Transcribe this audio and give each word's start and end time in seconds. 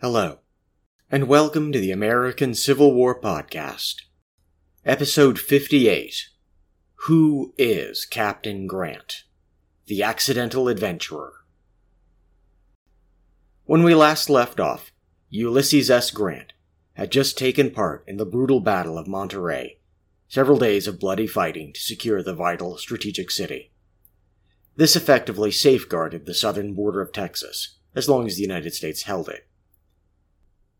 Hello, 0.00 0.38
and 1.10 1.26
welcome 1.26 1.72
to 1.72 1.80
the 1.80 1.90
American 1.90 2.54
Civil 2.54 2.94
War 2.94 3.20
Podcast. 3.20 4.02
Episode 4.84 5.40
58 5.40 6.28
Who 7.08 7.52
is 7.58 8.04
Captain 8.04 8.68
Grant? 8.68 9.24
The 9.86 10.04
Accidental 10.04 10.68
Adventurer. 10.68 11.32
When 13.64 13.82
we 13.82 13.92
last 13.92 14.30
left 14.30 14.60
off, 14.60 14.92
Ulysses 15.30 15.90
S. 15.90 16.12
Grant 16.12 16.52
had 16.92 17.10
just 17.10 17.36
taken 17.36 17.72
part 17.72 18.04
in 18.06 18.18
the 18.18 18.24
brutal 18.24 18.60
Battle 18.60 18.98
of 18.98 19.08
Monterey, 19.08 19.80
several 20.28 20.60
days 20.60 20.86
of 20.86 21.00
bloody 21.00 21.26
fighting 21.26 21.72
to 21.72 21.80
secure 21.80 22.22
the 22.22 22.36
vital 22.36 22.78
strategic 22.78 23.32
city. 23.32 23.72
This 24.76 24.94
effectively 24.94 25.50
safeguarded 25.50 26.24
the 26.24 26.34
southern 26.34 26.74
border 26.74 27.00
of 27.00 27.12
Texas, 27.12 27.78
as 27.96 28.08
long 28.08 28.28
as 28.28 28.36
the 28.36 28.42
United 28.42 28.74
States 28.74 29.02
held 29.02 29.28
it. 29.28 29.47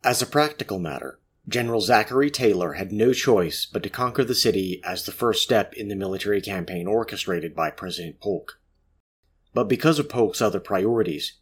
As 0.05 0.23
a 0.23 0.27
practical 0.27 0.79
matter, 0.79 1.19
General 1.49 1.81
Zachary 1.81 2.31
Taylor 2.31 2.75
had 2.75 2.93
no 2.93 3.13
choice 3.13 3.67
but 3.67 3.83
to 3.83 3.91
conquer 3.91 4.23
the 4.23 4.35
city 4.35 4.81
as 4.85 5.05
the 5.05 5.13
first 5.13 5.43
step 5.43 5.75
in 5.75 5.89
the 5.89 5.97
military 5.97 6.41
campaign 6.41 6.87
orchestrated 6.87 7.55
by 7.55 7.71
President 7.71 8.21
Polk. 8.21 8.61
But 9.55 9.65
because 9.65 9.99
of 9.99 10.09
Polk's 10.09 10.41
other 10.41 10.61
priorities, 10.61 11.39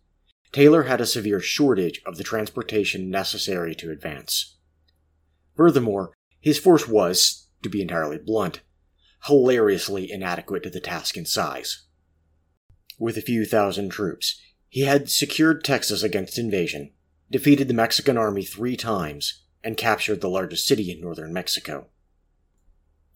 Taylor 0.53 0.85
had 0.85 1.01
a 1.01 1.07
severe 1.07 1.41
shortage 1.41 2.01
of 2.07 2.16
the 2.16 2.25
transportation 2.25 3.11
necessary 3.11 3.75
to 3.75 3.91
advance. 3.91 4.57
Furthermore, 5.55 6.13
his 6.41 6.59
force 6.59 6.88
was, 6.88 7.49
to 7.63 7.69
be 7.69 7.83
entirely 7.83 8.19
blunt, 8.19 8.61
hilariously 9.25 10.11
inadequate 10.11 10.63
to 10.63 10.71
the 10.71 10.80
task 10.80 11.16
in 11.16 11.27
size. 11.27 11.85
With 12.99 13.19
a 13.19 13.23
few 13.23 13.45
thousand 13.45 13.91
troops, 13.91 14.41
he 14.69 14.83
had 14.83 15.11
secured 15.11 15.65
Texas 15.65 16.02
against 16.02 16.38
invasion, 16.38 16.93
defeated 17.30 17.69
the 17.69 17.75
Mexican 17.75 18.16
army 18.16 18.45
three 18.45 18.77
times, 18.77 19.43
and 19.65 19.77
captured 19.77 20.21
the 20.21 20.29
largest 20.29 20.66
city 20.66 20.93
in 20.93 21.01
northern 21.01 21.32
Mexico. 21.32 21.88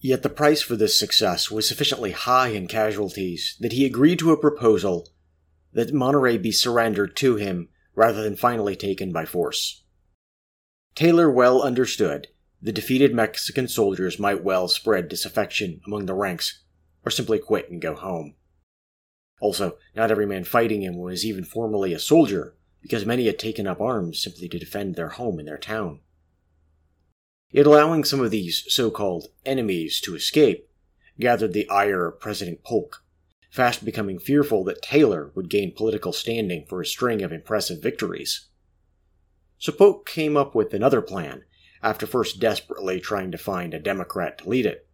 Yet 0.01 0.23
the 0.23 0.29
price 0.29 0.63
for 0.63 0.75
this 0.75 0.99
success 0.99 1.51
was 1.51 1.69
sufficiently 1.69 2.11
high 2.11 2.49
in 2.49 2.67
casualties 2.67 3.57
that 3.61 3.73
he 3.73 3.87
agreed 3.87 4.19
to 4.19 4.33
a 4.33 4.37
proposal 4.37 5.09
that 5.73 5.95
Monterrey 5.95 6.43
be 6.43 6.51
surrendered 6.51 7.15
to 7.17 7.37
him 7.37 7.69
rather 7.95 8.23
than 8.23 8.35
finally 8.35 8.75
taken 8.75 9.13
by 9.13 9.27
force. 9.27 9.85
Taylor 10.95 11.31
well 11.31 11.63
understood 11.63 12.29
the 12.61 12.73
defeated 12.73 13.15
Mexican 13.15 13.69
soldiers 13.69 14.19
might 14.19 14.43
well 14.43 14.69
spread 14.69 15.09
disaffection 15.09 15.81
among 15.87 16.07
the 16.07 16.15
ranks 16.15 16.63
or 17.05 17.11
simply 17.11 17.39
quit 17.39 17.71
and 17.71 17.81
go 17.81 17.95
home. 17.95 18.35
Also, 19.41 19.79
not 19.95 20.11
every 20.11 20.27
man 20.27 20.45
fighting 20.45 20.83
him 20.83 20.99
was 20.99 21.25
even 21.25 21.45
formally 21.45 21.93
a 21.93 21.99
soldier, 21.99 22.57
because 22.83 23.07
many 23.07 23.27
had 23.27 23.39
taken 23.39 23.67
up 23.67 23.81
arms 23.81 24.23
simply 24.23 24.49
to 24.49 24.59
defend 24.59 24.95
their 24.95 25.11
home 25.11 25.39
and 25.39 25.47
their 25.47 25.59
town. 25.59 26.01
Yet 27.51 27.67
allowing 27.67 28.05
some 28.05 28.21
of 28.21 28.31
these 28.31 28.65
so 28.69 28.91
called 28.91 29.29
enemies 29.45 30.01
to 30.03 30.15
escape 30.15 30.69
gathered 31.19 31.53
the 31.53 31.69
ire 31.69 32.07
of 32.07 32.21
President 32.21 32.63
Polk, 32.63 33.05
fast 33.51 33.85
becoming 33.85 34.19
fearful 34.19 34.65
that 34.65 34.83
Taylor 34.83 35.33
would 35.35 35.51
gain 35.51 35.75
political 35.75 36.13
standing 36.13 36.65
for 36.67 36.81
a 36.81 36.87
string 36.87 37.23
of 37.23 37.33
impressive 37.33 37.83
victories. 37.83 38.47
So 39.59 39.73
Polk 39.73 40.09
came 40.09 40.37
up 40.37 40.55
with 40.55 40.73
another 40.73 41.03
plan, 41.03 41.45
after 41.83 42.07
first 42.07 42.41
desperately 42.41 43.01
trying 43.01 43.31
to 43.33 43.39
find 43.39 43.75
a 43.75 43.81
Democrat 43.81 44.39
to 44.39 44.49
lead 44.49 44.67
it. 44.67 44.87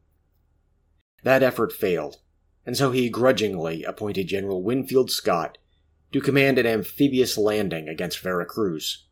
That 1.23 1.43
effort 1.43 1.73
failed, 1.73 2.17
and 2.65 2.77
so 2.77 2.91
he 2.91 3.09
grudgingly 3.09 3.85
appointed 3.85 4.29
General 4.29 4.63
Winfield 4.63 5.11
Scott 5.11 5.59
to 6.13 6.21
command 6.21 6.59
an 6.59 6.67
amphibious 6.67 7.37
landing 7.37 7.89
against 7.89 8.21
Veracruz. 8.21 9.07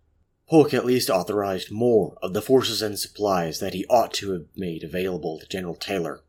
Polk 0.48 0.74
at 0.74 0.84
least 0.84 1.08
authorized 1.08 1.70
more 1.70 2.18
of 2.22 2.34
the 2.34 2.42
forces 2.42 2.82
and 2.82 2.98
supplies 2.98 3.60
that 3.60 3.74
he 3.74 3.86
ought 3.86 4.12
to 4.14 4.32
have 4.32 4.46
made 4.54 4.84
available 4.84 5.38
to 5.38 5.46
General 5.46 5.74
Taylor. 5.74 6.22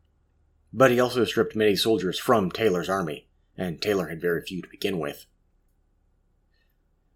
But 0.72 0.90
he 0.90 0.98
also 0.98 1.24
stripped 1.24 1.54
many 1.54 1.76
soldiers 1.76 2.18
from 2.18 2.50
Taylor's 2.50 2.88
army, 2.88 3.28
and 3.56 3.80
Taylor 3.80 4.08
had 4.08 4.20
very 4.20 4.42
few 4.42 4.62
to 4.62 4.68
begin 4.68 4.98
with. 4.98 5.26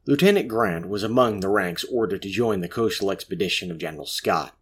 Lieutenant 0.07 0.49
Grant 0.49 0.89
was 0.89 1.03
among 1.03 1.41
the 1.41 1.49
ranks 1.49 1.85
ordered 1.85 2.23
to 2.23 2.31
join 2.31 2.61
the 2.61 2.69
coastal 2.69 3.11
expedition 3.11 3.71
of 3.71 3.79
General 3.79 4.07
Scott. 4.07 4.57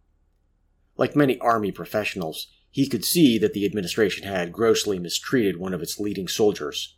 Like 0.97 1.15
many 1.15 1.39
Army 1.39 1.71
professionals, 1.71 2.47
he 2.69 2.87
could 2.87 3.05
see 3.05 3.37
that 3.37 3.53
the 3.53 3.65
administration 3.65 4.27
had 4.27 4.51
grossly 4.51 4.99
mistreated 4.99 5.57
one 5.57 5.73
of 5.73 5.81
its 5.81 5.99
leading 5.99 6.27
soldiers. 6.27 6.97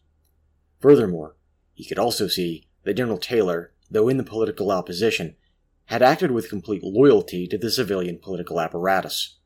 Furthermore, 0.79 1.35
he 1.81 1.87
could 1.87 1.97
also 1.97 2.27
see 2.27 2.67
that 2.83 2.93
General 2.93 3.17
Taylor, 3.17 3.71
though 3.89 4.07
in 4.07 4.17
the 4.17 4.23
political 4.23 4.69
opposition, 4.69 5.35
had 5.85 6.03
acted 6.03 6.29
with 6.29 6.47
complete 6.47 6.83
loyalty 6.83 7.47
to 7.47 7.57
the 7.57 7.71
civilian 7.71 8.19
political 8.19 8.61
apparatus. 8.61 9.39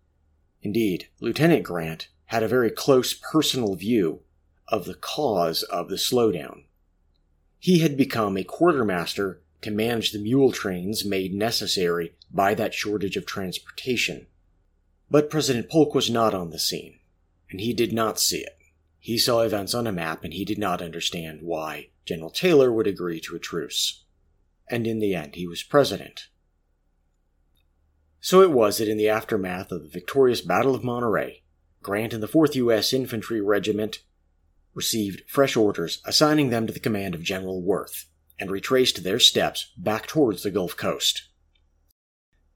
Indeed, 0.62 1.08
Lieutenant 1.22 1.64
Grant 1.64 2.10
had 2.26 2.44
a 2.44 2.50
very 2.50 2.72
close 2.72 3.14
personal 3.14 3.76
view 3.76 4.20
of 4.68 4.84
the 4.84 4.96
cause 4.96 5.64
of 5.64 5.88
the 5.88 5.96
slowdown. 5.96 6.66
He 7.58 7.80
had 7.80 7.96
become 7.96 8.36
a 8.36 8.44
quartermaster 8.44 9.42
to 9.62 9.72
manage 9.72 10.12
the 10.12 10.20
mule 10.20 10.52
trains 10.52 11.06
made 11.06 11.34
necessary 11.34 12.16
by 12.30 12.54
that 12.56 12.74
shortage 12.74 13.16
of 13.16 13.26
transportation. 13.26 14.28
But 15.10 15.30
President 15.30 15.70
Polk 15.70 15.96
was 15.96 16.10
not 16.10 16.34
on 16.34 16.50
the 16.50 16.60
scene, 16.60 17.00
and 17.50 17.62
he 17.62 17.72
did 17.72 17.94
not 17.94 18.20
see 18.20 18.40
it. 18.40 18.58
He 19.06 19.20
saw 19.20 19.42
events 19.42 19.76
on 19.76 19.86
a 19.86 19.92
map 19.92 20.24
and 20.24 20.34
he 20.34 20.44
did 20.44 20.58
not 20.58 20.82
understand 20.82 21.42
why 21.44 21.90
General 22.06 22.32
Taylor 22.32 22.72
would 22.72 22.88
agree 22.88 23.20
to 23.20 23.36
a 23.36 23.40
truce. 23.40 24.04
And 24.68 24.88
in 24.88 24.98
the 24.98 25.14
end, 25.14 25.36
he 25.36 25.46
was 25.46 25.62
president. 25.62 26.30
So 28.20 28.42
it 28.42 28.50
was 28.50 28.80
that 28.80 28.88
in 28.88 28.98
the 28.98 29.10
aftermath 29.10 29.72
of 29.72 29.84
the 29.84 29.90
victorious 29.90 30.42
Battle 30.42 30.74
of 30.74 30.84
Monterey, 30.84 31.44
Grant 31.84 32.16
and 32.16 32.24
the 32.24 32.28
4th 32.28 32.56
U.S. 32.56 32.94
Infantry 32.94 33.40
Regiment 33.40 34.00
received 34.74 35.30
fresh 35.30 35.56
orders 35.56 36.02
assigning 36.04 36.50
them 36.50 36.66
to 36.66 36.74
the 36.74 36.80
command 36.80 37.14
of 37.14 37.22
General 37.22 37.62
Worth 37.62 38.10
and 38.40 38.50
retraced 38.50 39.04
their 39.04 39.20
steps 39.20 39.72
back 39.78 40.08
towards 40.08 40.42
the 40.42 40.50
Gulf 40.50 40.76
Coast. 40.76 41.30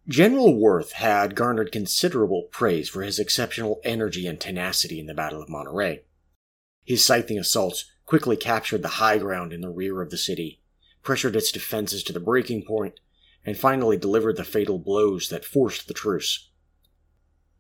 General 0.08 0.60
Worth 0.60 0.94
had 0.94 1.36
garnered 1.36 1.72
considerable 1.72 2.48
praise 2.50 2.90
for 2.90 3.04
his 3.04 3.20
exceptional 3.20 3.80
energy 3.84 4.26
and 4.26 4.40
tenacity 4.40 5.00
in 5.00 5.06
the 5.06 5.14
Battle 5.14 5.44
of 5.44 5.48
Monterrey. 5.48 6.00
His 6.90 7.06
scything 7.06 7.38
assaults 7.38 7.86
quickly 8.08 8.36
captured 8.36 8.82
the 8.82 8.98
high 8.98 9.20
ground 9.20 9.54
in 9.54 9.62
the 9.62 9.70
rear 9.70 10.02
of 10.02 10.10
the 10.10 10.18
city, 10.18 10.60
pressured 11.04 11.36
its 11.36 11.52
defenses 11.52 12.02
to 12.02 12.12
the 12.14 12.20
breaking 12.20 12.66
point, 12.66 13.00
and 13.46 13.56
finally 13.56 13.96
delivered 13.96 14.38
the 14.38 14.44
fatal 14.44 14.80
blows 14.80 15.30
that 15.30 15.46
forced 15.46 15.88
the 15.88 15.94
truce. 15.94 16.50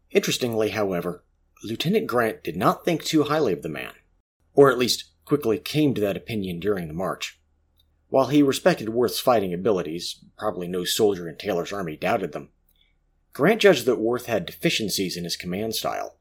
Interestingly, 0.09 0.69
however, 0.69 1.23
Lieutenant 1.63 2.07
Grant 2.07 2.43
did 2.43 2.55
not 2.57 2.83
think 2.83 3.03
too 3.03 3.21
highly 3.21 3.53
of 3.53 3.61
the 3.61 3.69
man, 3.69 3.93
or 4.55 4.71
at 4.71 4.79
least 4.79 5.11
quickly 5.25 5.59
came 5.59 5.93
to 5.93 6.01
that 6.01 6.17
opinion 6.17 6.59
during 6.59 6.87
the 6.87 6.93
march. 6.95 7.39
While 8.07 8.29
he 8.29 8.41
respected 8.41 8.89
Worth's 8.89 9.19
fighting 9.19 9.53
abilities, 9.53 10.25
probably 10.39 10.67
no 10.67 10.85
soldier 10.85 11.29
in 11.29 11.37
Taylor's 11.37 11.71
army 11.71 11.95
doubted 11.95 12.31
them, 12.31 12.49
Grant 13.33 13.61
judged 13.61 13.85
that 13.85 13.99
Worth 13.99 14.25
had 14.25 14.47
deficiencies 14.47 15.15
in 15.15 15.23
his 15.23 15.37
command 15.37 15.75
style. 15.75 16.17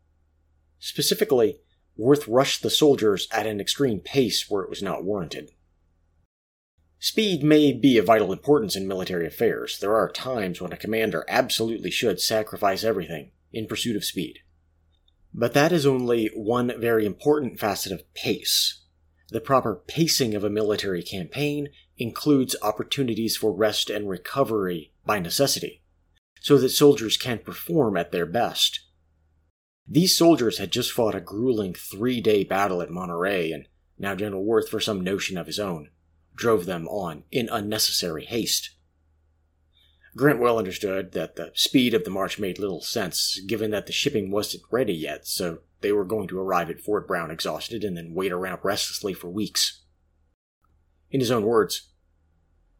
Specifically, 0.78 1.60
Worth 1.98 2.28
rushed 2.28 2.62
the 2.62 2.70
soldiers 2.70 3.26
at 3.32 3.46
an 3.46 3.60
extreme 3.60 3.98
pace 3.98 4.48
where 4.48 4.62
it 4.62 4.70
was 4.70 4.82
not 4.82 5.04
warranted. 5.04 5.50
Speed 7.00 7.42
may 7.42 7.72
be 7.72 7.98
of 7.98 8.06
vital 8.06 8.32
importance 8.32 8.76
in 8.76 8.86
military 8.86 9.26
affairs. 9.26 9.78
There 9.80 9.96
are 9.96 10.10
times 10.10 10.60
when 10.60 10.72
a 10.72 10.76
commander 10.76 11.24
absolutely 11.28 11.90
should 11.90 12.20
sacrifice 12.20 12.84
everything 12.84 13.32
in 13.52 13.66
pursuit 13.66 13.96
of 13.96 14.04
speed. 14.04 14.38
But 15.34 15.54
that 15.54 15.72
is 15.72 15.84
only 15.84 16.30
one 16.34 16.72
very 16.80 17.04
important 17.04 17.58
facet 17.58 17.92
of 17.92 18.14
pace. 18.14 18.82
The 19.30 19.40
proper 19.40 19.82
pacing 19.86 20.34
of 20.34 20.44
a 20.44 20.50
military 20.50 21.02
campaign 21.02 21.68
includes 21.96 22.56
opportunities 22.62 23.36
for 23.36 23.52
rest 23.52 23.90
and 23.90 24.08
recovery 24.08 24.92
by 25.04 25.18
necessity, 25.18 25.82
so 26.40 26.58
that 26.58 26.70
soldiers 26.70 27.16
can 27.16 27.38
perform 27.38 27.96
at 27.96 28.12
their 28.12 28.26
best. 28.26 28.87
These 29.90 30.16
soldiers 30.16 30.58
had 30.58 30.70
just 30.70 30.92
fought 30.92 31.14
a 31.14 31.20
grueling 31.20 31.72
three 31.72 32.20
day 32.20 32.44
battle 32.44 32.82
at 32.82 32.90
Monterey, 32.90 33.52
and 33.52 33.66
now 33.98 34.14
General 34.14 34.44
Worth, 34.44 34.68
for 34.68 34.80
some 34.80 35.02
notion 35.02 35.38
of 35.38 35.46
his 35.46 35.58
own, 35.58 35.90
drove 36.34 36.66
them 36.66 36.86
on 36.88 37.24
in 37.30 37.48
unnecessary 37.48 38.26
haste. 38.26 38.70
Grant 40.14 40.40
well 40.40 40.58
understood 40.58 41.12
that 41.12 41.36
the 41.36 41.52
speed 41.54 41.94
of 41.94 42.04
the 42.04 42.10
march 42.10 42.38
made 42.38 42.58
little 42.58 42.82
sense, 42.82 43.40
given 43.46 43.70
that 43.70 43.86
the 43.86 43.92
shipping 43.92 44.30
wasn't 44.30 44.62
ready 44.70 44.92
yet, 44.92 45.26
so 45.26 45.60
they 45.80 45.92
were 45.92 46.04
going 46.04 46.28
to 46.28 46.40
arrive 46.40 46.68
at 46.68 46.80
Fort 46.80 47.06
Brown 47.06 47.30
exhausted 47.30 47.82
and 47.82 47.96
then 47.96 48.12
wait 48.12 48.32
around 48.32 48.60
restlessly 48.62 49.14
for 49.14 49.30
weeks. 49.30 49.84
In 51.10 51.20
his 51.20 51.30
own 51.30 51.44
words, 51.44 51.90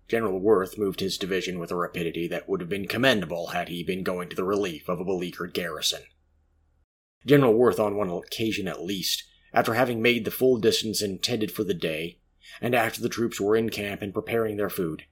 General 0.08 0.40
Worth 0.40 0.76
moved 0.76 1.00
his 1.00 1.16
division 1.16 1.58
with 1.58 1.70
a 1.70 1.76
rapidity 1.76 2.28
that 2.28 2.48
would 2.48 2.60
have 2.60 2.68
been 2.68 2.88
commendable 2.88 3.48
had 3.48 3.68
he 3.68 3.82
been 3.82 4.02
going 4.02 4.28
to 4.28 4.36
the 4.36 4.44
relief 4.44 4.88
of 4.88 5.00
a 5.00 5.04
beleaguered 5.04 5.54
garrison. 5.54 6.02
General 7.26 7.54
Worth, 7.54 7.80
on 7.80 7.96
one 7.96 8.08
occasion 8.10 8.68
at 8.68 8.82
least, 8.82 9.24
after 9.52 9.74
having 9.74 10.00
made 10.00 10.24
the 10.24 10.30
full 10.30 10.58
distance 10.58 11.02
intended 11.02 11.50
for 11.50 11.64
the 11.64 11.74
day, 11.74 12.20
and 12.60 12.74
after 12.74 13.00
the 13.00 13.08
troops 13.08 13.40
were 13.40 13.56
in 13.56 13.70
camp 13.70 14.02
and 14.02 14.14
preparing 14.14 14.56
their 14.56 14.70
food, 14.70 15.04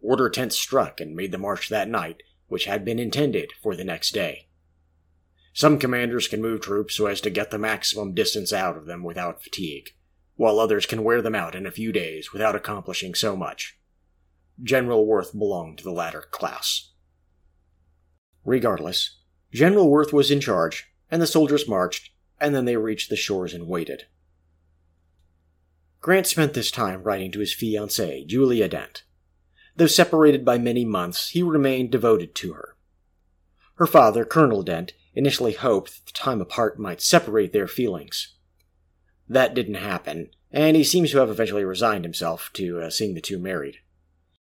Order 0.00 0.30
10th 0.30 0.52
struck 0.52 1.00
and 1.00 1.16
made 1.16 1.32
the 1.32 1.38
march 1.38 1.68
that 1.68 1.88
night, 1.88 2.22
which 2.46 2.66
had 2.66 2.84
been 2.84 2.98
intended 2.98 3.52
for 3.60 3.74
the 3.74 3.84
next 3.84 4.12
day. 4.12 4.48
Some 5.52 5.78
commanders 5.78 6.28
can 6.28 6.40
move 6.40 6.60
troops 6.60 6.94
so 6.94 7.06
as 7.06 7.20
to 7.22 7.30
get 7.30 7.50
the 7.50 7.58
maximum 7.58 8.14
distance 8.14 8.52
out 8.52 8.76
of 8.76 8.86
them 8.86 9.02
without 9.02 9.42
fatigue, 9.42 9.90
while 10.36 10.60
others 10.60 10.86
can 10.86 11.02
wear 11.02 11.20
them 11.20 11.34
out 11.34 11.56
in 11.56 11.66
a 11.66 11.72
few 11.72 11.90
days 11.90 12.32
without 12.32 12.54
accomplishing 12.54 13.14
so 13.14 13.36
much. 13.36 13.76
General 14.62 15.04
Worth 15.04 15.36
belonged 15.36 15.78
to 15.78 15.84
the 15.84 15.90
latter 15.90 16.22
class. 16.30 16.92
Regardless, 18.44 19.18
General 19.52 19.90
Worth 19.90 20.12
was 20.12 20.30
in 20.30 20.40
charge, 20.40 20.86
and 21.10 21.22
the 21.22 21.26
soldiers 21.26 21.68
marched, 21.68 22.10
and 22.40 22.54
then 22.54 22.64
they 22.64 22.76
reached 22.76 23.10
the 23.10 23.16
shores 23.16 23.54
and 23.54 23.66
waited. 23.66 24.04
Grant 26.00 26.26
spent 26.26 26.54
this 26.54 26.70
time 26.70 27.02
writing 27.02 27.32
to 27.32 27.40
his 27.40 27.54
fiancée, 27.54 28.26
Julia 28.26 28.68
Dent. 28.68 29.02
Though 29.76 29.86
separated 29.86 30.44
by 30.44 30.58
many 30.58 30.84
months, 30.84 31.30
he 31.30 31.42
remained 31.42 31.90
devoted 31.90 32.34
to 32.36 32.52
her. 32.52 32.76
Her 33.76 33.86
father, 33.86 34.24
Colonel 34.24 34.62
Dent, 34.62 34.92
initially 35.14 35.52
hoped 35.52 35.90
that 35.90 36.06
the 36.06 36.12
time 36.12 36.40
apart 36.40 36.78
might 36.78 37.00
separate 37.00 37.52
their 37.52 37.68
feelings. 37.68 38.34
That 39.28 39.54
didn't 39.54 39.74
happen, 39.74 40.30
and 40.50 40.76
he 40.76 40.84
seems 40.84 41.10
to 41.10 41.18
have 41.18 41.30
eventually 41.30 41.64
resigned 41.64 42.04
himself 42.04 42.50
to 42.54 42.80
uh, 42.80 42.90
seeing 42.90 43.14
the 43.14 43.20
two 43.20 43.38
married. 43.38 43.78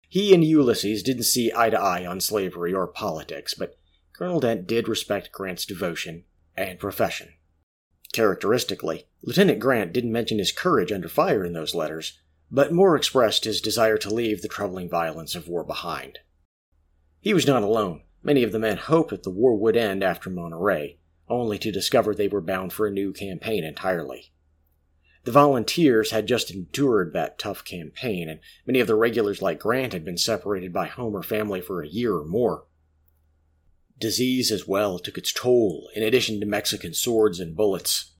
He 0.09 0.35
and 0.35 0.45
Ulysses 0.45 1.03
didn't 1.03 1.25
see 1.25 1.53
eye 1.55 1.71
to 1.71 1.81
eye 1.81 2.07
on 2.07 2.21
slavery 2.21 2.73
or 2.73 2.87
politics, 2.87 3.55
but 3.55 3.77
Colonel 4.13 4.41
Dent 4.41 4.67
did 4.67 4.89
respect 4.89 5.33
Grant's 5.33 5.67
devotion 5.67 6.25
and 6.57 6.79
profession. 6.79 7.35
Characteristically, 8.13 9.07
Lieutenant 9.23 9.59
Grant 9.59 9.93
didn't 9.93 10.13
mention 10.13 10.39
his 10.39 10.53
courage 10.53 10.93
under 10.93 11.09
fire 11.09 11.45
in 11.45 11.53
those 11.53 11.75
letters, 11.75 12.21
but 12.51 12.73
more 12.73 12.97
expressed 12.97 13.45
his 13.45 13.61
desire 13.61 13.99
to 13.99 14.15
leave 14.15 14.43
the 14.43 14.49
troubling 14.49 14.89
violence 14.89 15.35
of 15.35 15.49
war 15.49 15.65
behind. 15.65 16.21
He 17.21 17.35
was 17.35 17.47
not 17.47 17.63
alone. 17.63 18.03
Many 18.23 18.43
of 18.43 18.53
the 18.53 18.59
men 18.59 18.77
hoped 18.77 19.11
that 19.11 19.23
the 19.23 19.31
war 19.31 19.57
would 19.57 19.77
end 19.77 20.03
after 20.03 20.31
Monterey, 20.31 20.99
only 21.29 21.59
to 21.59 21.73
discover 21.73 22.15
they 22.15 22.29
were 22.29 22.41
bound 22.41 22.73
for 22.73 22.87
a 22.87 22.91
new 22.91 23.13
campaign 23.13 23.65
entirely. 23.65 24.33
The 25.25 25.33
volunteers 25.33 26.13
had 26.13 26.29
just 26.29 26.53
endured 26.53 27.13
that 27.13 27.39
tough 27.39 27.65
campaign, 27.65 28.29
and 28.29 28.39
many 28.65 28.79
of 28.79 28.87
the 28.87 28.95
regulars 28.95 29.43
like 29.43 29.59
Grant 29.59 29.93
had 29.93 30.05
been 30.05 30.17
separated 30.17 30.73
by 30.73 30.87
home 30.87 31.17
or 31.17 31.23
family 31.25 31.61
for 31.61 31.83
a 31.83 31.89
year 31.89 32.15
or 32.15 32.25
more. 32.25 32.65
Disease 33.99 34.53
as 34.53 34.69
well 34.69 34.99
took 34.99 35.17
its 35.17 35.33
toll, 35.33 35.89
in 35.95 36.03
addition 36.03 36.39
to 36.41 36.47
Mexican 36.47 36.93
swords 36.93 37.41
and 37.41 37.57
bullets. 37.57 38.13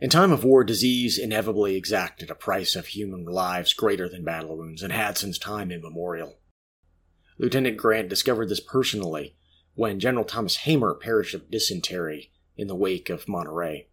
In 0.00 0.10
time 0.10 0.32
of 0.32 0.44
war, 0.44 0.64
disease 0.64 1.16
inevitably 1.16 1.76
exacted 1.76 2.30
a 2.30 2.34
price 2.34 2.76
of 2.76 2.88
human 2.88 3.24
lives 3.24 3.72
greater 3.72 4.08
than 4.08 4.24
battle 4.24 4.56
wounds, 4.56 4.82
and 4.82 4.92
had 4.92 5.16
since 5.16 5.38
time 5.38 5.70
immemorial. 5.70 6.38
Lieutenant 7.38 7.76
Grant 7.76 8.08
discovered 8.08 8.48
this 8.48 8.60
personally 8.60 9.36
when 9.74 9.98
General 10.00 10.24
Thomas 10.24 10.56
Hamer 10.56 10.94
perished 10.94 11.34
of 11.34 11.50
dysentery 11.50 12.30
in 12.56 12.66
the 12.66 12.74
wake 12.74 13.08
of 13.08 13.28
Monterey. 13.28 13.88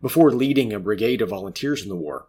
Before 0.00 0.30
leading 0.30 0.72
a 0.72 0.78
brigade 0.78 1.20
of 1.20 1.30
volunteers 1.30 1.82
in 1.82 1.88
the 1.88 1.96
war, 1.96 2.28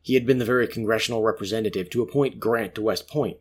he 0.00 0.14
had 0.14 0.24
been 0.24 0.38
the 0.38 0.44
very 0.44 0.68
congressional 0.68 1.22
representative 1.22 1.90
to 1.90 2.02
appoint 2.02 2.38
Grant 2.38 2.74
to 2.76 2.82
West 2.82 3.08
Point. 3.08 3.38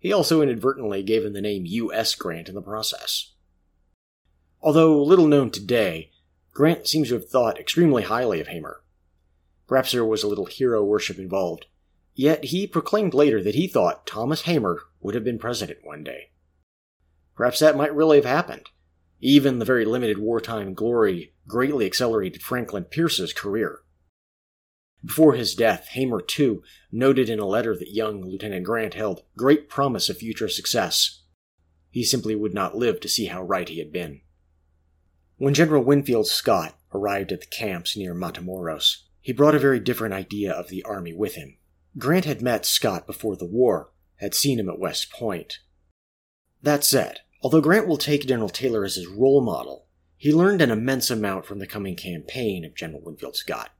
He 0.00 0.12
also 0.12 0.40
inadvertently 0.40 1.02
gave 1.02 1.24
him 1.24 1.34
the 1.34 1.42
name 1.42 1.66
U.S. 1.66 2.14
Grant 2.14 2.48
in 2.48 2.54
the 2.54 2.62
process. 2.62 3.34
Although 4.62 5.02
little 5.02 5.26
known 5.26 5.50
today, 5.50 6.10
Grant 6.52 6.86
seems 6.86 7.08
to 7.08 7.14
have 7.14 7.28
thought 7.28 7.60
extremely 7.60 8.02
highly 8.02 8.40
of 8.40 8.48
Hamer. 8.48 8.82
Perhaps 9.68 9.92
there 9.92 10.04
was 10.04 10.22
a 10.22 10.26
little 10.26 10.46
hero 10.46 10.82
worship 10.82 11.18
involved, 11.18 11.66
yet 12.14 12.46
he 12.46 12.66
proclaimed 12.66 13.14
later 13.14 13.42
that 13.42 13.54
he 13.54 13.68
thought 13.68 14.06
Thomas 14.06 14.42
Hamer 14.42 14.80
would 15.00 15.14
have 15.14 15.22
been 15.22 15.38
president 15.38 15.80
one 15.84 16.02
day. 16.02 16.30
Perhaps 17.36 17.60
that 17.60 17.76
might 17.76 17.94
really 17.94 18.16
have 18.16 18.24
happened, 18.24 18.70
even 19.20 19.58
the 19.58 19.64
very 19.64 19.84
limited 19.84 20.18
wartime 20.18 20.74
glory 20.74 21.34
greatly 21.46 21.86
accelerated 21.86 22.42
Franklin 22.42 22.84
Pierce's 22.84 23.32
career. 23.32 23.80
Before 25.04 25.34
his 25.34 25.54
death, 25.54 25.88
Hamer, 25.88 26.20
too, 26.20 26.62
noted 26.92 27.30
in 27.30 27.38
a 27.38 27.46
letter 27.46 27.76
that 27.76 27.94
young 27.94 28.22
Lieutenant 28.22 28.64
Grant 28.64 28.94
held 28.94 29.22
great 29.36 29.68
promise 29.68 30.08
of 30.08 30.18
future 30.18 30.48
success. 30.48 31.22
He 31.90 32.04
simply 32.04 32.34
would 32.34 32.54
not 32.54 32.76
live 32.76 33.00
to 33.00 33.08
see 33.08 33.26
how 33.26 33.42
right 33.42 33.68
he 33.68 33.78
had 33.78 33.92
been. 33.92 34.20
When 35.36 35.54
General 35.54 35.82
Winfield 35.82 36.26
Scott 36.26 36.78
arrived 36.92 37.32
at 37.32 37.40
the 37.40 37.46
camps 37.46 37.96
near 37.96 38.14
Matamoros, 38.14 39.04
he 39.20 39.32
brought 39.32 39.54
a 39.54 39.58
very 39.58 39.80
different 39.80 40.14
idea 40.14 40.52
of 40.52 40.68
the 40.68 40.82
army 40.82 41.14
with 41.14 41.34
him. 41.34 41.56
Grant 41.96 42.26
had 42.26 42.42
met 42.42 42.66
Scott 42.66 43.06
before 43.06 43.36
the 43.36 43.46
war, 43.46 43.92
had 44.16 44.34
seen 44.34 44.60
him 44.60 44.68
at 44.68 44.78
West 44.78 45.10
Point. 45.10 45.60
That 46.62 46.84
said, 46.84 47.20
Although 47.42 47.62
Grant 47.62 47.88
will 47.88 47.96
take 47.96 48.26
General 48.26 48.50
Taylor 48.50 48.84
as 48.84 48.96
his 48.96 49.06
role 49.06 49.40
model, 49.40 49.86
he 50.16 50.32
learned 50.32 50.60
an 50.60 50.70
immense 50.70 51.10
amount 51.10 51.46
from 51.46 51.58
the 51.58 51.66
coming 51.66 51.96
campaign 51.96 52.64
of 52.66 52.76
General 52.76 53.00
Winfield 53.02 53.34
Scott. 53.34 53.70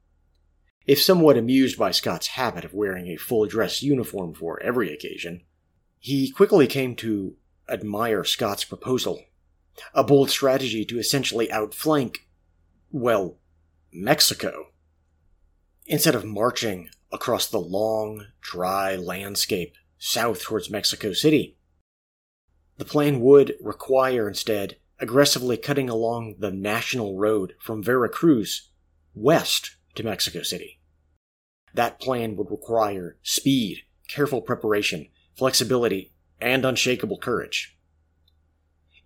If 0.90 1.00
somewhat 1.00 1.37
amused 1.37 1.78
by 1.78 1.92
Scott's 1.92 2.26
habit 2.26 2.64
of 2.64 2.75
wearing 2.75 3.06
a 3.06 3.16
full 3.16 3.46
dress 3.46 3.81
uniform 3.81 4.34
for 4.34 4.60
every 4.60 4.92
occasion, 4.92 5.42
he 6.00 6.32
quickly 6.32 6.66
came 6.66 6.96
to 6.96 7.37
admire 7.69 8.25
Scott's 8.25 8.64
proposal 8.64 9.22
a 9.94 10.02
bold 10.02 10.31
strategy 10.31 10.84
to 10.87 10.98
essentially 10.98 11.48
outflank, 11.52 12.26
well, 12.90 13.38
Mexico. 13.92 14.72
Instead 15.87 16.16
of 16.16 16.25
marching 16.25 16.88
across 17.12 17.46
the 17.46 17.60
long, 17.60 18.26
dry 18.40 18.96
landscape 18.96 19.76
south 19.96 20.43
towards 20.43 20.70
Mexico 20.70 21.12
City, 21.12 21.56
the 22.78 22.84
plan 22.84 23.20
would 23.20 23.54
require 23.60 24.26
instead 24.26 24.76
aggressively 24.98 25.56
cutting 25.56 25.88
along 25.88 26.34
the 26.40 26.50
national 26.50 27.16
road 27.16 27.54
from 27.60 27.81
Veracruz 27.81 28.70
west 29.14 29.76
to 29.94 30.02
Mexico 30.02 30.43
City. 30.43 30.78
That 31.75 32.00
plan 32.00 32.37
would 32.37 32.50
require 32.50 33.17
speed, 33.22 33.84
careful 34.08 34.43
preparation, 34.43 35.08
flexibility, 35.37 36.12
and 36.40 36.64
unshakable 36.64 37.19
courage. 37.19 37.76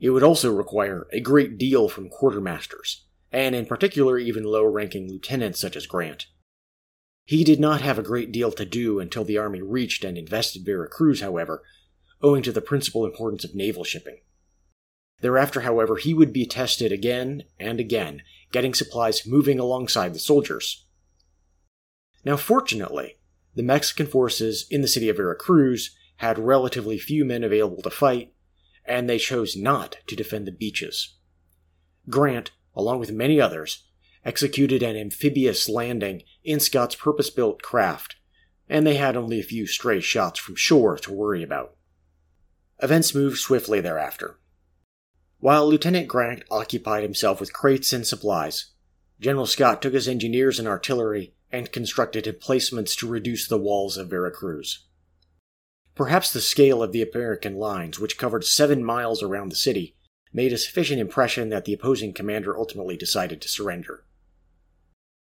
It 0.01 0.11
would 0.11 0.23
also 0.23 0.53
require 0.53 1.07
a 1.13 1.21
great 1.21 1.59
deal 1.59 1.89
from 1.89 2.11
quartermasters, 2.11 3.03
and 3.33 3.55
in 3.55 3.67
particular 3.67 4.19
even 4.19 4.45
low 4.45 4.65
ranking 4.65 5.09
lieutenants 5.09 5.61
such 5.61 5.77
as 5.77 5.87
Grant. 5.87 6.27
He 7.25 7.43
did 7.43 7.59
not 7.59 7.81
have 7.81 7.99
a 7.99 8.03
great 8.03 8.33
deal 8.33 8.53
to 8.53 8.65
do 8.65 9.01
until 9.01 9.25
the 9.25 9.39
army 9.39 9.63
reached 9.63 10.05
and 10.05 10.19
invested 10.19 10.65
Veracruz, 10.65 11.21
however, 11.21 11.63
owing 12.21 12.43
to 12.43 12.53
the 12.53 12.61
principal 12.61 13.05
importance 13.07 13.45
of 13.45 13.55
naval 13.55 13.85
shipping. 13.85 14.19
Thereafter, 15.21 15.63
however, 15.63 15.97
he 15.97 16.13
would 16.13 16.33
be 16.33 16.45
tested 16.45 16.93
again 16.93 17.45
and 17.59 17.81
again, 17.81 18.23
getting 18.53 18.75
supplies 18.75 19.27
moving 19.27 19.59
alongside 19.59 20.13
the 20.13 20.19
soldiers. 20.19 20.84
Now, 22.25 22.37
fortunately, 22.37 23.19
the 23.55 23.63
Mexican 23.63 24.07
forces 24.07 24.67
in 24.71 24.81
the 24.81 24.89
city 24.89 25.09
of 25.09 25.17
Veracruz 25.17 25.97
had 26.17 26.39
relatively 26.39 26.99
few 26.99 27.25
men 27.25 27.45
available 27.45 27.83
to 27.83 27.91
fight, 27.91 28.33
and 28.85 29.09
they 29.09 29.19
chose 29.19 29.57
not 29.57 29.99
to 30.07 30.17
defend 30.17 30.47
the 30.47 30.53
beaches. 30.53 31.17
Grant, 32.09 32.51
along 32.75 32.99
with 32.99 33.13
many 33.13 33.41
others, 33.41 33.85
executed 34.25 34.83
an 34.83 34.97
amphibious 34.97 35.69
landing 35.69 36.23
in 36.43 36.61
Scott's 36.61 36.95
purpose 36.95 37.31
built 37.31 37.63
craft, 37.63 38.17
and 38.69 38.87
they 38.87 38.97
had 38.97 39.17
only 39.17 39.39
a 39.39 39.45
few 39.45 39.67
stray 39.67 40.01
shots 40.01 40.41
from 40.41 40.57
shore 40.57 40.97
to 40.99 41.13
worry 41.13 41.43
about. 41.43 41.77
Events 42.83 43.15
moved 43.15 43.39
swiftly 43.39 43.81
thereafter. 43.81 44.39
While 45.39 45.69
Lieutenant 45.69 46.09
Grant 46.09 46.43
occupied 46.51 47.03
himself 47.03 47.39
with 47.39 47.53
crates 47.53 47.93
and 47.93 48.07
supplies, 48.07 48.73
General 49.21 49.47
Scott 49.47 49.83
took 49.83 49.93
his 49.93 50.09
engineers 50.09 50.59
and 50.59 50.67
artillery 50.67 51.35
and 51.55 51.71
constructed 51.71 52.27
emplacements 52.27 52.97
to 52.97 53.09
reduce 53.09 53.47
the 53.47 53.59
walls 53.59 53.97
of 53.97 54.11
Veracruz. 54.11 54.87
Perhaps 55.95 56.33
the 56.33 56.41
scale 56.41 56.83
of 56.83 56.91
the 56.91 57.03
American 57.03 57.55
lines, 57.55 58.01
which 58.01 58.19
covered 58.19 58.45
seven 58.45 58.83
miles 58.83 59.23
around 59.23 59.51
the 59.51 59.57
city, 59.57 59.97
made 60.33 60.53
a 60.53 60.59
sufficient 60.59 61.01
impression 61.01 61.51
that 61.51 61.65
the 61.65 61.73
opposing 61.73 62.13
commander 62.13 62.59
ultimately 62.59 62.97
decided 62.97 63.41
to 63.41 63.49
surrender. 63.49 64.05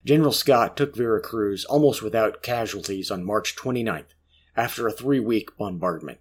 General 0.04 0.32
Scott 0.32 0.76
took 0.76 0.96
Veracruz 0.96 1.66
almost 1.66 2.02
without 2.02 2.42
casualties 2.42 3.10
on 3.10 3.24
March 3.24 3.54
29th, 3.54 4.14
after 4.56 4.88
a 4.88 4.92
three 4.92 5.20
week 5.20 5.56
bombardment. 5.58 6.20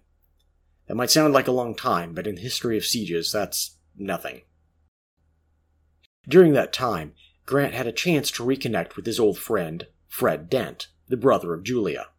That 0.86 0.96
might 0.96 1.10
sound 1.10 1.32
like 1.32 1.48
a 1.48 1.52
long 1.52 1.74
time, 1.74 2.12
but 2.12 2.26
in 2.26 2.34
the 2.34 2.42
history 2.42 2.76
of 2.76 2.84
sieges, 2.84 3.32
that's 3.32 3.78
nothing. 3.96 4.42
During 6.28 6.52
that 6.52 6.72
time, 6.72 7.14
Grant 7.46 7.74
had 7.74 7.86
a 7.86 7.92
chance 7.92 8.30
to 8.32 8.42
reconnect 8.42 8.96
with 8.96 9.06
his 9.06 9.20
old 9.20 9.38
friend, 9.38 9.86
Fred 10.14 10.48
Dent, 10.48 10.86
the 11.08 11.16
brother 11.16 11.52
of 11.54 11.64
Julia. 11.64 12.10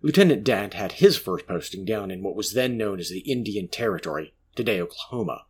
Lieutenant 0.00 0.44
Dent 0.44 0.74
had 0.74 0.92
his 0.92 1.16
first 1.16 1.44
posting 1.44 1.84
down 1.84 2.08
in 2.12 2.22
what 2.22 2.36
was 2.36 2.52
then 2.52 2.76
known 2.76 3.00
as 3.00 3.08
the 3.08 3.28
Indian 3.28 3.66
Territory, 3.66 4.32
today 4.54 4.80
Oklahoma. 4.80 5.46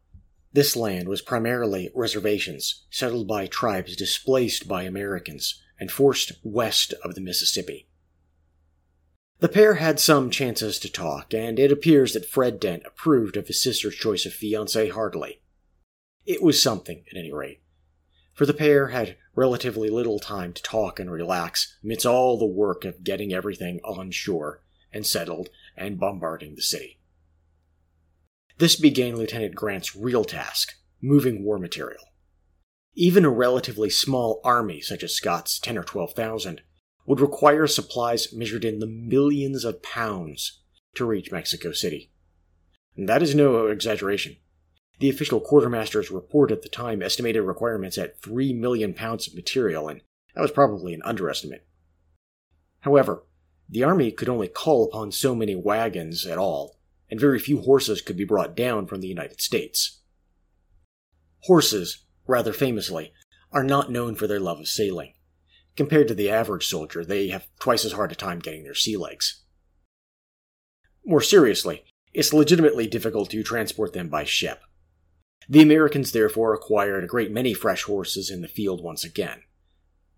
This 0.54 0.74
land 0.74 1.06
was 1.06 1.20
primarily 1.20 1.90
reservations 1.94 2.86
settled 2.88 3.28
by 3.28 3.46
tribes 3.46 3.94
displaced 3.94 4.66
by 4.66 4.84
Americans 4.84 5.62
and 5.78 5.90
forced 5.90 6.32
west 6.42 6.94
of 7.04 7.14
the 7.14 7.20
Mississippi. 7.20 7.90
The 9.40 9.50
pair 9.50 9.74
had 9.74 10.00
some 10.00 10.30
chances 10.30 10.78
to 10.78 10.90
talk, 10.90 11.34
and 11.34 11.58
it 11.58 11.70
appears 11.70 12.14
that 12.14 12.24
Fred 12.24 12.58
Dent 12.58 12.84
approved 12.86 13.36
of 13.36 13.48
his 13.48 13.62
sister's 13.62 13.96
choice 13.96 14.24
of 14.24 14.32
fiancé 14.32 14.90
heartily. 14.90 15.42
It 16.24 16.42
was 16.42 16.62
something, 16.62 17.04
at 17.10 17.18
any 17.18 17.34
rate, 17.34 17.60
for 18.32 18.46
the 18.46 18.54
pair 18.54 18.88
had 18.88 19.18
relatively 19.34 19.90
little 19.90 20.18
time 20.18 20.52
to 20.52 20.62
talk 20.62 21.00
and 21.00 21.10
relax 21.10 21.76
amidst 21.82 22.06
all 22.06 22.38
the 22.38 22.46
work 22.46 22.84
of 22.84 23.04
getting 23.04 23.32
everything 23.32 23.80
on 23.84 24.10
shore 24.10 24.62
and 24.92 25.06
settled 25.06 25.48
and 25.76 25.98
bombarding 25.98 26.54
the 26.54 26.62
city. 26.62 26.98
This 28.58 28.76
began 28.76 29.16
Lieutenant 29.16 29.54
Grant's 29.54 29.96
real 29.96 30.24
task 30.24 30.74
moving 31.02 31.44
war 31.44 31.58
material. 31.58 32.04
Even 32.94 33.24
a 33.24 33.30
relatively 33.30 33.90
small 33.90 34.40
army, 34.44 34.80
such 34.80 35.02
as 35.02 35.14
Scott's 35.14 35.58
10 35.58 35.76
or 35.76 35.82
12,000, 35.82 36.62
would 37.06 37.20
require 37.20 37.66
supplies 37.66 38.32
measured 38.32 38.64
in 38.64 38.78
the 38.78 38.86
millions 38.86 39.64
of 39.64 39.82
pounds 39.82 40.60
to 40.94 41.04
reach 41.04 41.32
Mexico 41.32 41.72
City. 41.72 42.12
And 42.96 43.08
that 43.08 43.22
is 43.22 43.34
no 43.34 43.66
exaggeration. 43.66 44.36
The 45.00 45.10
official 45.10 45.40
quartermaster's 45.40 46.10
report 46.10 46.50
at 46.50 46.62
the 46.62 46.68
time 46.68 47.02
estimated 47.02 47.42
requirements 47.42 47.98
at 47.98 48.20
3 48.22 48.52
million 48.52 48.94
pounds 48.94 49.26
of 49.26 49.34
material, 49.34 49.88
and 49.88 50.00
that 50.34 50.42
was 50.42 50.50
probably 50.50 50.94
an 50.94 51.02
underestimate. 51.04 51.66
However, 52.80 53.24
the 53.68 53.82
army 53.82 54.10
could 54.12 54.28
only 54.28 54.48
call 54.48 54.84
upon 54.84 55.10
so 55.10 55.34
many 55.34 55.56
wagons 55.56 56.26
at 56.26 56.38
all, 56.38 56.78
and 57.10 57.18
very 57.18 57.38
few 57.38 57.60
horses 57.60 58.02
could 58.02 58.16
be 58.16 58.24
brought 58.24 58.56
down 58.56 58.86
from 58.86 59.00
the 59.00 59.08
United 59.08 59.40
States. 59.40 60.00
Horses, 61.40 62.04
rather 62.26 62.52
famously, 62.52 63.12
are 63.52 63.64
not 63.64 63.90
known 63.90 64.14
for 64.14 64.26
their 64.26 64.40
love 64.40 64.60
of 64.60 64.68
sailing. 64.68 65.14
Compared 65.76 66.08
to 66.08 66.14
the 66.14 66.30
average 66.30 66.66
soldier, 66.66 67.04
they 67.04 67.28
have 67.28 67.48
twice 67.58 67.84
as 67.84 67.92
hard 67.92 68.12
a 68.12 68.14
time 68.14 68.38
getting 68.38 68.62
their 68.62 68.74
sea 68.74 68.96
legs. 68.96 69.42
More 71.04 71.20
seriously, 71.20 71.84
it's 72.12 72.32
legitimately 72.32 72.86
difficult 72.86 73.30
to 73.30 73.42
transport 73.42 73.92
them 73.92 74.08
by 74.08 74.24
ship. 74.24 74.60
The 75.48 75.62
Americans 75.62 76.12
therefore 76.12 76.54
acquired 76.54 77.04
a 77.04 77.08
great 77.08 77.30
many 77.30 77.54
fresh 77.54 77.82
horses 77.82 78.30
in 78.30 78.40
the 78.40 78.48
field 78.48 78.82
once 78.82 79.04
again. 79.04 79.42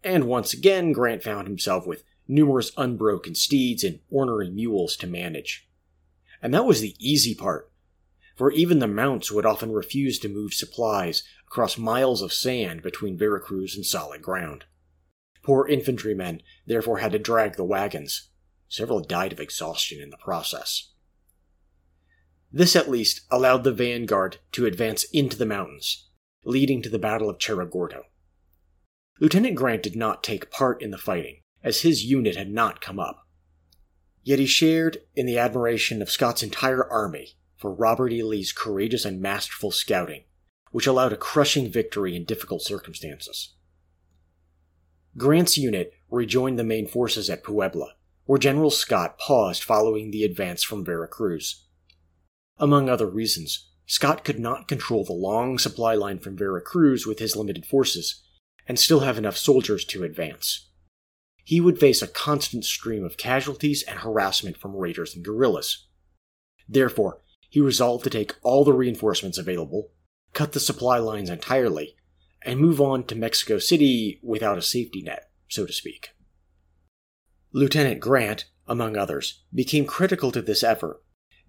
And 0.04 0.24
once 0.24 0.52
again, 0.52 0.92
Grant 0.92 1.22
found 1.22 1.48
himself 1.48 1.86
with 1.86 2.04
numerous 2.28 2.72
unbroken 2.76 3.34
steeds 3.34 3.82
and 3.82 4.00
ornery 4.10 4.50
mules 4.50 4.96
to 4.98 5.06
manage. 5.06 5.68
And 6.40 6.54
that 6.54 6.66
was 6.66 6.80
the 6.80 6.94
easy 6.98 7.34
part, 7.34 7.70
for 8.36 8.52
even 8.52 8.78
the 8.78 8.86
mounts 8.86 9.32
would 9.32 9.46
often 9.46 9.72
refuse 9.72 10.18
to 10.20 10.28
move 10.28 10.54
supplies 10.54 11.24
across 11.46 11.78
miles 11.78 12.22
of 12.22 12.32
sand 12.32 12.82
between 12.82 13.16
Veracruz 13.16 13.74
and 13.74 13.84
solid 13.84 14.22
ground. 14.22 14.64
Poor 15.42 15.66
infantrymen 15.66 16.42
therefore 16.66 16.98
had 16.98 17.12
to 17.12 17.18
drag 17.18 17.56
the 17.56 17.64
wagons. 17.64 18.28
Several 18.68 19.00
died 19.00 19.32
of 19.32 19.40
exhaustion 19.40 20.00
in 20.00 20.10
the 20.10 20.16
process. 20.16 20.92
This 22.52 22.76
at 22.76 22.90
least 22.90 23.22
allowed 23.30 23.64
the 23.64 23.72
vanguard 23.72 24.38
to 24.52 24.66
advance 24.66 25.04
into 25.12 25.36
the 25.36 25.46
mountains, 25.46 26.08
leading 26.44 26.82
to 26.82 26.88
the 26.88 26.98
Battle 26.98 27.28
of 27.28 27.42
Cerro 27.42 27.66
Gordo. 27.66 28.04
Lieutenant 29.20 29.56
Grant 29.56 29.82
did 29.82 29.96
not 29.96 30.22
take 30.22 30.50
part 30.50 30.82
in 30.82 30.90
the 30.90 30.98
fighting, 30.98 31.40
as 31.62 31.80
his 31.80 32.04
unit 32.04 32.36
had 32.36 32.50
not 32.50 32.80
come 32.80 33.00
up. 33.00 33.26
Yet 34.22 34.38
he 34.38 34.46
shared 34.46 34.98
in 35.14 35.26
the 35.26 35.38
admiration 35.38 36.02
of 36.02 36.10
Scott's 36.10 36.42
entire 36.42 36.84
army 36.84 37.36
for 37.56 37.72
Robert 37.72 38.12
E. 38.12 38.22
Lee's 38.22 38.52
courageous 38.52 39.04
and 39.04 39.20
masterful 39.20 39.70
scouting, 39.70 40.24
which 40.70 40.86
allowed 40.86 41.12
a 41.12 41.16
crushing 41.16 41.70
victory 41.70 42.14
in 42.14 42.24
difficult 42.24 42.62
circumstances. 42.62 43.54
Grant's 45.16 45.56
unit 45.56 45.94
rejoined 46.10 46.58
the 46.58 46.64
main 46.64 46.86
forces 46.86 47.30
at 47.30 47.42
Puebla, 47.42 47.94
where 48.24 48.38
General 48.38 48.70
Scott 48.70 49.18
paused 49.18 49.62
following 49.62 50.10
the 50.10 50.24
advance 50.24 50.62
from 50.62 50.84
Veracruz. 50.84 51.65
Among 52.58 52.88
other 52.88 53.06
reasons, 53.06 53.68
Scott 53.86 54.24
could 54.24 54.38
not 54.38 54.68
control 54.68 55.04
the 55.04 55.12
long 55.12 55.58
supply 55.58 55.94
line 55.94 56.18
from 56.18 56.36
Veracruz 56.36 57.06
with 57.06 57.18
his 57.18 57.36
limited 57.36 57.66
forces, 57.66 58.22
and 58.66 58.78
still 58.78 59.00
have 59.00 59.18
enough 59.18 59.36
soldiers 59.36 59.84
to 59.86 60.04
advance 60.04 60.66
he 61.46 61.60
would 61.60 61.78
face 61.78 62.02
a 62.02 62.08
constant 62.08 62.64
stream 62.64 63.04
of 63.04 63.16
casualties 63.16 63.84
and 63.84 64.00
harassment 64.00 64.56
from 64.56 64.74
raiders 64.74 65.14
and 65.14 65.24
guerrillas. 65.24 65.86
Therefore, 66.68 67.20
he 67.48 67.60
resolved 67.60 68.02
to 68.02 68.10
take 68.10 68.34
all 68.42 68.64
the 68.64 68.72
reinforcements 68.72 69.38
available, 69.38 69.92
cut 70.32 70.50
the 70.50 70.58
supply 70.58 70.98
lines 70.98 71.30
entirely, 71.30 71.94
and 72.42 72.58
move 72.58 72.80
on 72.80 73.04
to 73.04 73.14
Mexico 73.14 73.60
City 73.60 74.18
without 74.24 74.58
a 74.58 74.62
safety 74.62 75.02
net, 75.02 75.30
so 75.46 75.66
to 75.66 75.72
speak. 75.72 76.08
Lieutenant 77.52 78.00
Grant, 78.00 78.46
among 78.66 78.96
others, 78.96 79.44
became 79.54 79.86
critical 79.86 80.32
to 80.32 80.42
this 80.42 80.64
effort 80.64 81.00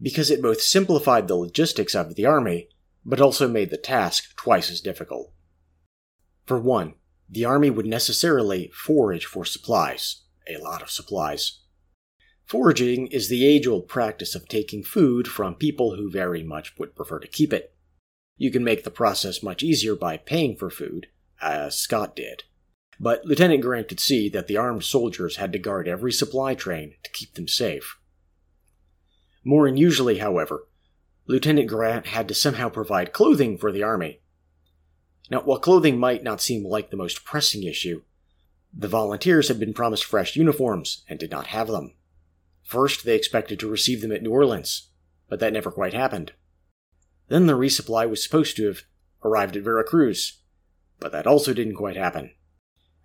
because 0.01 0.29
it 0.29 0.41
both 0.41 0.61
simplified 0.61 1.27
the 1.27 1.35
logistics 1.35 1.95
of 1.95 2.15
the 2.15 2.25
army, 2.25 2.69
but 3.05 3.21
also 3.21 3.47
made 3.47 3.69
the 3.69 3.77
task 3.77 4.35
twice 4.35 4.69
as 4.69 4.81
difficult. 4.81 5.31
For 6.45 6.59
one, 6.59 6.95
the 7.29 7.45
army 7.45 7.69
would 7.69 7.85
necessarily 7.85 8.71
forage 8.73 9.25
for 9.25 9.43
supplies, 9.43 10.23
a 10.47 10.57
lot 10.57 10.81
of 10.81 10.89
supplies. 10.89 11.59
Foraging 12.45 13.07
is 13.07 13.27
the 13.27 13.45
age 13.45 13.67
old 13.67 13.89
practice 13.89 14.33
of 14.33 14.47
taking 14.47 14.83
food 14.83 15.27
from 15.27 15.55
people 15.55 15.95
who 15.95 16.09
very 16.09 16.43
much 16.43 16.77
would 16.77 16.95
prefer 16.95 17.19
to 17.19 17.27
keep 17.27 17.51
it. 17.51 17.75
You 18.37 18.51
can 18.51 18.63
make 18.63 18.83
the 18.83 18.91
process 18.91 19.43
much 19.43 19.63
easier 19.63 19.95
by 19.95 20.17
paying 20.17 20.55
for 20.55 20.69
food, 20.69 21.07
as 21.41 21.77
Scott 21.77 22.15
did. 22.15 22.43
But 22.99 23.25
Lieutenant 23.25 23.61
Grant 23.61 23.89
could 23.89 23.99
see 23.99 24.29
that 24.29 24.47
the 24.47 24.57
armed 24.57 24.83
soldiers 24.83 25.35
had 25.35 25.51
to 25.53 25.59
guard 25.59 25.87
every 25.87 26.11
supply 26.11 26.55
train 26.55 26.95
to 27.03 27.11
keep 27.11 27.33
them 27.33 27.47
safe. 27.47 27.97
More 29.43 29.67
unusually, 29.67 30.17
however, 30.17 30.67
Lieutenant 31.25 31.67
Grant 31.67 32.07
had 32.07 32.27
to 32.27 32.33
somehow 32.33 32.69
provide 32.69 33.13
clothing 33.13 33.57
for 33.57 33.71
the 33.71 33.83
army, 33.83 34.21
now, 35.29 35.41
while 35.41 35.59
clothing 35.59 35.99
might 35.99 36.23
not 36.23 36.41
seem 36.41 36.65
like 36.65 36.89
the 36.89 36.97
most 36.97 37.25
pressing 37.25 37.63
issue, 37.63 38.03
the 38.73 38.87
volunteers 38.87 39.47
had 39.47 39.59
been 39.59 39.73
promised 39.73 40.05
fresh 40.05 40.35
uniforms 40.35 41.03
and 41.09 41.19
did 41.19 41.31
not 41.31 41.47
have 41.47 41.67
them. 41.67 41.95
First, 42.63 43.03
they 43.03 43.15
expected 43.15 43.59
to 43.59 43.69
receive 43.69 44.01
them 44.01 44.11
at 44.11 44.21
New 44.21 44.31
Orleans, 44.31 44.89
but 45.29 45.39
that 45.39 45.53
never 45.53 45.71
quite 45.71 45.93
happened. 45.93 46.33
Then 47.27 47.47
the 47.47 47.53
resupply 47.57 48.09
was 48.09 48.23
supposed 48.23 48.55
to 48.57 48.67
have 48.67 48.83
arrived 49.23 49.57
at 49.57 49.63
Veracruz, 49.63 50.41
but 50.99 51.11
that 51.11 51.27
also 51.27 51.53
didn't 51.53 51.75
quite 51.75 51.97
happen. 51.97 52.31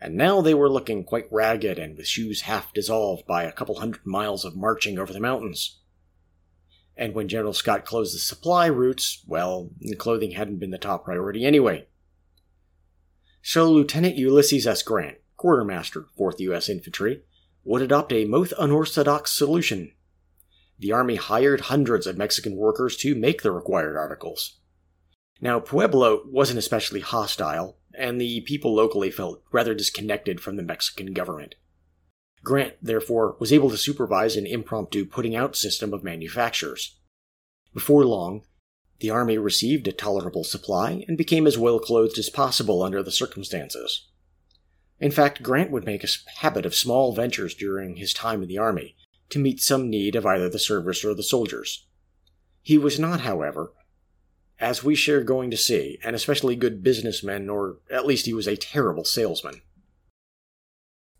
And 0.00 0.16
now 0.16 0.40
they 0.40 0.54
were 0.54 0.70
looking 0.70 1.04
quite 1.04 1.26
ragged 1.30 1.78
and 1.78 1.96
with 1.96 2.06
shoes 2.06 2.42
half 2.42 2.72
dissolved 2.72 3.26
by 3.26 3.44
a 3.44 3.52
couple 3.52 3.80
hundred 3.80 4.04
miles 4.04 4.44
of 4.44 4.56
marching 4.56 4.98
over 4.98 5.12
the 5.12 5.20
mountains. 5.20 5.80
And 6.96 7.14
when 7.14 7.28
General 7.28 7.52
Scott 7.52 7.84
closed 7.84 8.14
the 8.14 8.18
supply 8.18 8.66
routes, 8.66 9.24
well, 9.26 9.70
clothing 9.98 10.32
hadn't 10.32 10.58
been 10.58 10.70
the 10.70 10.78
top 10.78 11.04
priority 11.04 11.44
anyway. 11.44 11.86
So 13.42 13.70
Lieutenant 13.70 14.16
Ulysses 14.16 14.66
S. 14.66 14.82
Grant, 14.82 15.18
Quartermaster, 15.36 16.06
4th 16.18 16.38
U.S. 16.40 16.68
Infantry, 16.68 17.22
would 17.64 17.82
adopt 17.82 18.12
a 18.12 18.24
most 18.24 18.52
unorthodox 18.58 19.32
solution. 19.32 19.92
The 20.78 20.92
Army 20.92 21.16
hired 21.16 21.62
hundreds 21.62 22.06
of 22.06 22.18
Mexican 22.18 22.56
workers 22.56 22.96
to 22.98 23.14
make 23.14 23.42
the 23.42 23.52
required 23.52 23.96
articles. 23.96 24.58
Now, 25.40 25.58
Puebla 25.58 26.20
wasn't 26.26 26.58
especially 26.58 27.00
hostile, 27.00 27.78
and 27.94 28.20
the 28.20 28.42
people 28.42 28.74
locally 28.74 29.10
felt 29.10 29.42
rather 29.50 29.74
disconnected 29.74 30.40
from 30.40 30.56
the 30.56 30.62
Mexican 30.62 31.12
government. 31.12 31.56
Grant, 32.42 32.74
therefore, 32.82 33.36
was 33.38 33.52
able 33.52 33.70
to 33.70 33.78
supervise 33.78 34.36
an 34.36 34.46
impromptu 34.46 35.04
putting 35.04 35.36
out 35.36 35.56
system 35.56 35.92
of 35.92 36.02
manufactures. 36.02 36.98
Before 37.72 38.04
long, 38.04 38.42
the 38.98 39.10
army 39.10 39.38
received 39.38 39.86
a 39.88 39.92
tolerable 39.92 40.44
supply 40.44 41.04
and 41.08 41.16
became 41.16 41.46
as 41.46 41.58
well 41.58 41.78
clothed 41.78 42.18
as 42.18 42.30
possible 42.30 42.82
under 42.82 43.02
the 43.02 43.10
circumstances. 43.10 44.08
In 45.00 45.10
fact, 45.10 45.42
Grant 45.42 45.70
would 45.70 45.84
make 45.84 46.04
a 46.04 46.08
habit 46.36 46.64
of 46.64 46.74
small 46.74 47.12
ventures 47.12 47.54
during 47.54 47.96
his 47.96 48.14
time 48.14 48.42
in 48.42 48.48
the 48.48 48.58
army 48.58 48.96
to 49.30 49.38
meet 49.38 49.60
some 49.60 49.90
need 49.90 50.14
of 50.14 50.26
either 50.26 50.48
the 50.48 50.58
service 50.58 51.04
or 51.04 51.14
the 51.14 51.22
soldiers. 51.22 51.86
He 52.60 52.78
was 52.78 52.98
not, 53.00 53.22
however, 53.22 53.72
as 54.60 54.84
we 54.84 54.94
share 54.94 55.24
going 55.24 55.50
to 55.50 55.56
see, 55.56 55.98
an 56.04 56.14
especially 56.14 56.54
good 56.54 56.84
businessman, 56.84 57.50
or 57.50 57.78
at 57.90 58.06
least 58.06 58.26
he 58.26 58.34
was 58.34 58.46
a 58.46 58.56
terrible 58.56 59.04
salesman. 59.04 59.62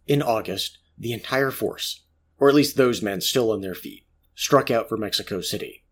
In 0.07 0.23
August, 0.23 0.79
the 0.99 1.13
entire 1.13 1.51
force, 1.51 2.05
or 2.39 2.49
at 2.49 2.55
least 2.55 2.77
those 2.77 3.03
men 3.03 3.21
still 3.21 3.51
on 3.51 3.61
their 3.61 3.75
feet, 3.75 4.05
struck 4.35 4.71
out 4.71 4.89
for 4.89 4.97
Mexico 4.97 5.41
City. 5.41 5.85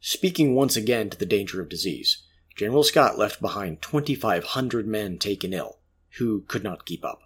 Speaking 0.00 0.54
once 0.54 0.76
again 0.76 1.10
to 1.10 1.18
the 1.18 1.26
danger 1.26 1.60
of 1.60 1.68
disease, 1.68 2.22
General 2.56 2.84
Scott 2.84 3.18
left 3.18 3.40
behind 3.40 3.82
2,500 3.82 4.86
men 4.86 5.18
taken 5.18 5.52
ill, 5.52 5.80
who 6.18 6.42
could 6.48 6.64
not 6.64 6.86
keep 6.86 7.04
up. 7.04 7.20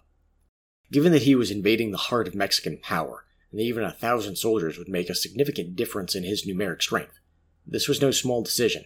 Given 0.91 1.11
that 1.13 1.21
he 1.21 1.35
was 1.35 1.51
invading 1.51 1.91
the 1.91 1.97
heart 1.97 2.27
of 2.27 2.35
Mexican 2.35 2.77
power, 2.77 3.25
and 3.49 3.59
that 3.59 3.63
even 3.63 3.83
a 3.83 3.91
thousand 3.91 4.35
soldiers 4.35 4.77
would 4.77 4.89
make 4.89 5.09
a 5.09 5.15
significant 5.15 5.75
difference 5.75 6.15
in 6.15 6.23
his 6.23 6.45
numeric 6.45 6.81
strength, 6.81 7.19
this 7.65 7.87
was 7.87 8.01
no 8.01 8.11
small 8.11 8.41
decision. 8.41 8.85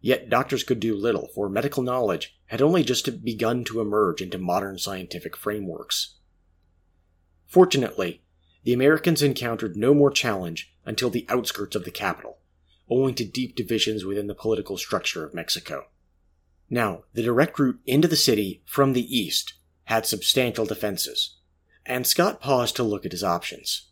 Yet 0.00 0.30
doctors 0.30 0.62
could 0.62 0.78
do 0.78 0.94
little, 0.94 1.28
for 1.34 1.48
medical 1.48 1.82
knowledge 1.82 2.38
had 2.46 2.62
only 2.62 2.84
just 2.84 3.24
begun 3.24 3.64
to 3.64 3.80
emerge 3.80 4.22
into 4.22 4.38
modern 4.38 4.78
scientific 4.78 5.36
frameworks. 5.36 6.14
Fortunately, 7.46 8.22
the 8.64 8.72
Americans 8.72 9.22
encountered 9.22 9.76
no 9.76 9.94
more 9.94 10.10
challenge 10.10 10.72
until 10.84 11.10
the 11.10 11.26
outskirts 11.28 11.76
of 11.76 11.84
the 11.84 11.90
capital, 11.90 12.38
owing 12.90 13.14
to 13.14 13.24
deep 13.24 13.54
divisions 13.54 14.04
within 14.04 14.26
the 14.26 14.34
political 14.34 14.76
structure 14.76 15.24
of 15.24 15.34
Mexico. 15.34 15.86
Now, 16.68 17.04
the 17.14 17.22
direct 17.22 17.58
route 17.58 17.80
into 17.86 18.08
the 18.08 18.16
city 18.16 18.62
from 18.66 18.92
the 18.92 19.16
east 19.16 19.54
had 19.84 20.04
substantial 20.04 20.66
defenses, 20.66 21.36
and 21.84 22.06
Scott 22.06 22.40
paused 22.40 22.74
to 22.76 22.82
look 22.82 23.06
at 23.06 23.12
his 23.12 23.22
options. 23.22 23.90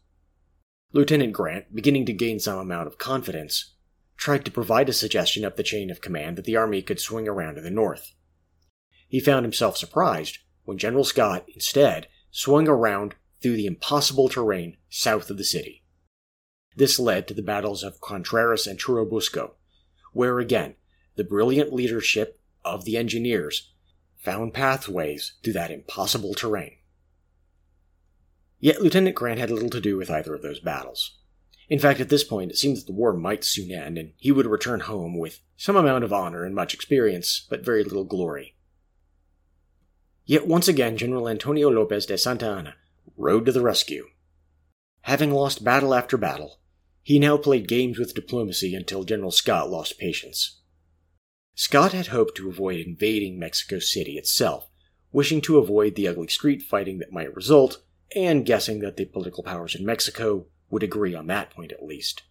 Lieutenant 0.93 1.33
Grant, 1.33 1.75
beginning 1.75 2.07
to 2.07 2.13
gain 2.13 2.41
some 2.41 2.59
amount 2.59 2.89
of 2.89 2.99
confidence, 2.99 3.75
tried 4.17 4.45
to 4.45 4.51
provide 4.51 4.89
a 4.89 4.93
suggestion 4.93 5.45
up 5.45 5.57
the 5.57 5.63
chain 5.63 5.91
of 5.91 6.01
command 6.01 6.37
that 6.37 6.45
the 6.45 6.57
army 6.57 6.83
could 6.83 7.01
swing 7.01 7.29
around 7.29 7.57
to 7.57 7.61
the 7.61 7.71
north. 7.71 8.13
He 9.09 9.21
found 9.21 9.45
himself 9.45 9.77
surprised 9.77 10.39
when 10.65 10.79
General 10.79 11.05
Scott 11.05 11.45
instead 11.53 12.09
swung 12.31 12.69
around 12.69 13.15
through 13.45 13.57
the 13.57 13.67
impossible 13.67 14.27
terrain 14.31 14.75
south 14.89 15.29
of 15.29 15.37
the 15.37 15.45
city. 15.45 15.85
This 16.77 16.99
led 16.99 17.29
to 17.29 17.35
the 17.35 17.43
battles 17.43 17.83
of 17.83 18.01
Contreras 18.01 18.67
and 18.67 18.81
Churubusco, 18.81 19.51
where 20.15 20.39
again 20.39 20.77
the 21.17 21.25
brilliant 21.25 21.71
leadership 21.71 22.41
of 22.65 22.87
the 22.87 22.97
engineers 22.97 23.75
found 24.17 24.55
pathways 24.55 25.35
through 25.43 25.53
that 25.53 25.71
impossible 25.71 26.33
terrain. 26.33 26.79
Yet 28.61 28.81
Lieutenant 28.81 29.15
Grant 29.15 29.39
had 29.39 29.51
little 29.51 29.69
to 29.69 29.81
do 29.81 29.99
with 29.99 30.11
either 30.11 30.35
of 30.35 30.41
those 30.41 30.61
battles. 30.61 31.19
In 31.69 31.79
fact, 31.79 32.01
at 32.01 32.09
this 32.09 32.25
point, 32.25 32.51
it 32.51 32.57
seemed 32.57 32.79
that 32.79 32.87
the 32.87 32.95
war 32.95 33.13
might 33.13 33.45
soon 33.45 33.71
end, 33.71 33.99
and 33.99 34.15
he 34.17 34.33
would 34.33 34.47
return 34.47 34.81
home 34.81 35.19
with 35.19 35.41
some 35.59 35.77
amount 35.77 36.03
of 36.03 36.15
honor 36.15 36.45
and 36.45 36.55
much 36.55 36.73
experience, 36.73 37.47
but 37.51 37.63
very 37.63 37.85
little 37.85 38.05
glory. 38.05 38.57
Yet 40.25 40.47
once 40.47 40.67
again, 40.67 40.97
General 40.97 41.29
Antonio 41.29 41.69
Lopez 41.69 42.07
de 42.07 42.17
Santa 42.17 42.47
Anna 42.47 42.77
rode 43.17 43.47
to 43.47 43.53
the 43.53 43.63
rescue. 43.63 44.07
Having 45.03 45.33
lost 45.33 45.65
battle 45.65 45.95
after 45.95 46.17
battle, 46.17 46.61
he 47.03 47.19
now 47.19 47.37
played 47.37 47.69
games 47.69 47.99
with 47.99 48.15
diplomacy 48.15 48.75
until 48.75 49.05
General 49.05 49.31
Scott 49.31 49.71
lost 49.71 49.99
patience. 49.99 50.61
Scott 51.55 51.93
had 51.93 52.09
hoped 52.09 52.37
to 52.37 52.49
avoid 52.49 52.81
invading 52.81 53.39
Mexico 53.39 53.79
City 53.79 54.17
itself, 54.17 54.69
wishing 55.13 55.41
to 55.43 55.59
avoid 55.59 55.95
the 55.95 56.09
ugly 56.09 56.29
street 56.29 56.63
fighting 56.63 56.99
that 56.99 57.13
might 57.13 57.35
result, 57.37 57.83
and 58.17 58.47
guessing 58.47 58.81
that 58.81 58.97
the 58.97 59.05
political 59.05 59.45
powers 59.45 59.75
in 59.75 59.85
Mexico 59.85 60.47
would 60.71 60.83
agree 60.83 61.15
on 61.15 61.27
that 61.27 61.51
point 61.51 61.71
at 61.71 61.85
least. 61.85 62.23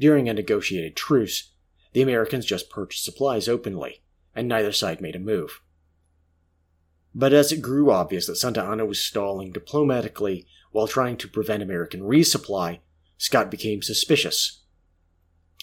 During 0.00 0.28
a 0.28 0.34
negotiated 0.34 0.96
truce, 0.96 1.52
the 1.92 2.02
Americans 2.02 2.46
just 2.46 2.70
purchased 2.70 3.04
supplies 3.04 3.48
openly, 3.48 4.02
and 4.34 4.48
neither 4.48 4.72
side 4.72 5.00
made 5.00 5.14
a 5.14 5.20
move. 5.20 5.60
But 7.14 7.32
as 7.32 7.52
it 7.52 7.60
grew 7.60 7.90
obvious 7.90 8.26
that 8.26 8.36
Santa 8.36 8.62
Anna 8.62 8.86
was 8.86 8.98
stalling 8.98 9.52
diplomatically 9.52 10.46
while 10.70 10.88
trying 10.88 11.16
to 11.18 11.28
prevent 11.28 11.62
American 11.62 12.00
resupply, 12.00 12.80
Scott 13.18 13.50
became 13.50 13.82
suspicious. 13.82 14.62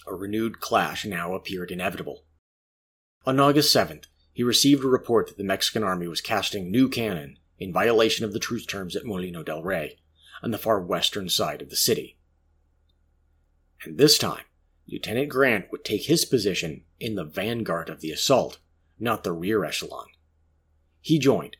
A 0.08 0.14
renewed 0.14 0.60
clash 0.60 1.06
now 1.06 1.34
appeared 1.34 1.72
inevitable. 1.72 2.26
On 3.26 3.40
August 3.40 3.76
7th, 3.76 4.06
he 4.32 4.44
received 4.44 4.84
a 4.84 4.88
report 4.88 5.28
that 5.28 5.38
the 5.38 5.44
Mexican 5.44 5.84
army 5.84 6.08
was 6.08 6.22
casting 6.22 6.72
new 6.72 6.88
cannon 6.88 7.38
in 7.58 7.74
violation 7.74 8.24
of 8.24 8.32
the 8.32 8.40
truce 8.40 8.66
terms 8.66 8.96
at 8.96 9.06
Molino 9.06 9.44
del 9.44 9.62
Rey, 9.62 9.98
on 10.42 10.52
the 10.52 10.58
far 10.58 10.80
western 10.80 11.28
side 11.28 11.62
of 11.62 11.70
the 11.70 11.76
city. 11.76 12.18
And 13.84 13.98
this 13.98 14.18
time, 14.18 14.46
Lieutenant 14.88 15.30
Grant 15.30 15.72
would 15.72 15.84
take 15.84 16.06
his 16.06 16.26
position 16.26 16.86
in 17.00 17.16
the 17.16 17.26
vanguard 17.26 17.90
of 17.90 18.02
the 18.02 18.12
assault, 18.12 18.60
not 19.00 19.24
the 19.24 19.34
rear 19.34 19.66
echelon. 19.66 20.08
He 21.02 21.20
joined, 21.20 21.58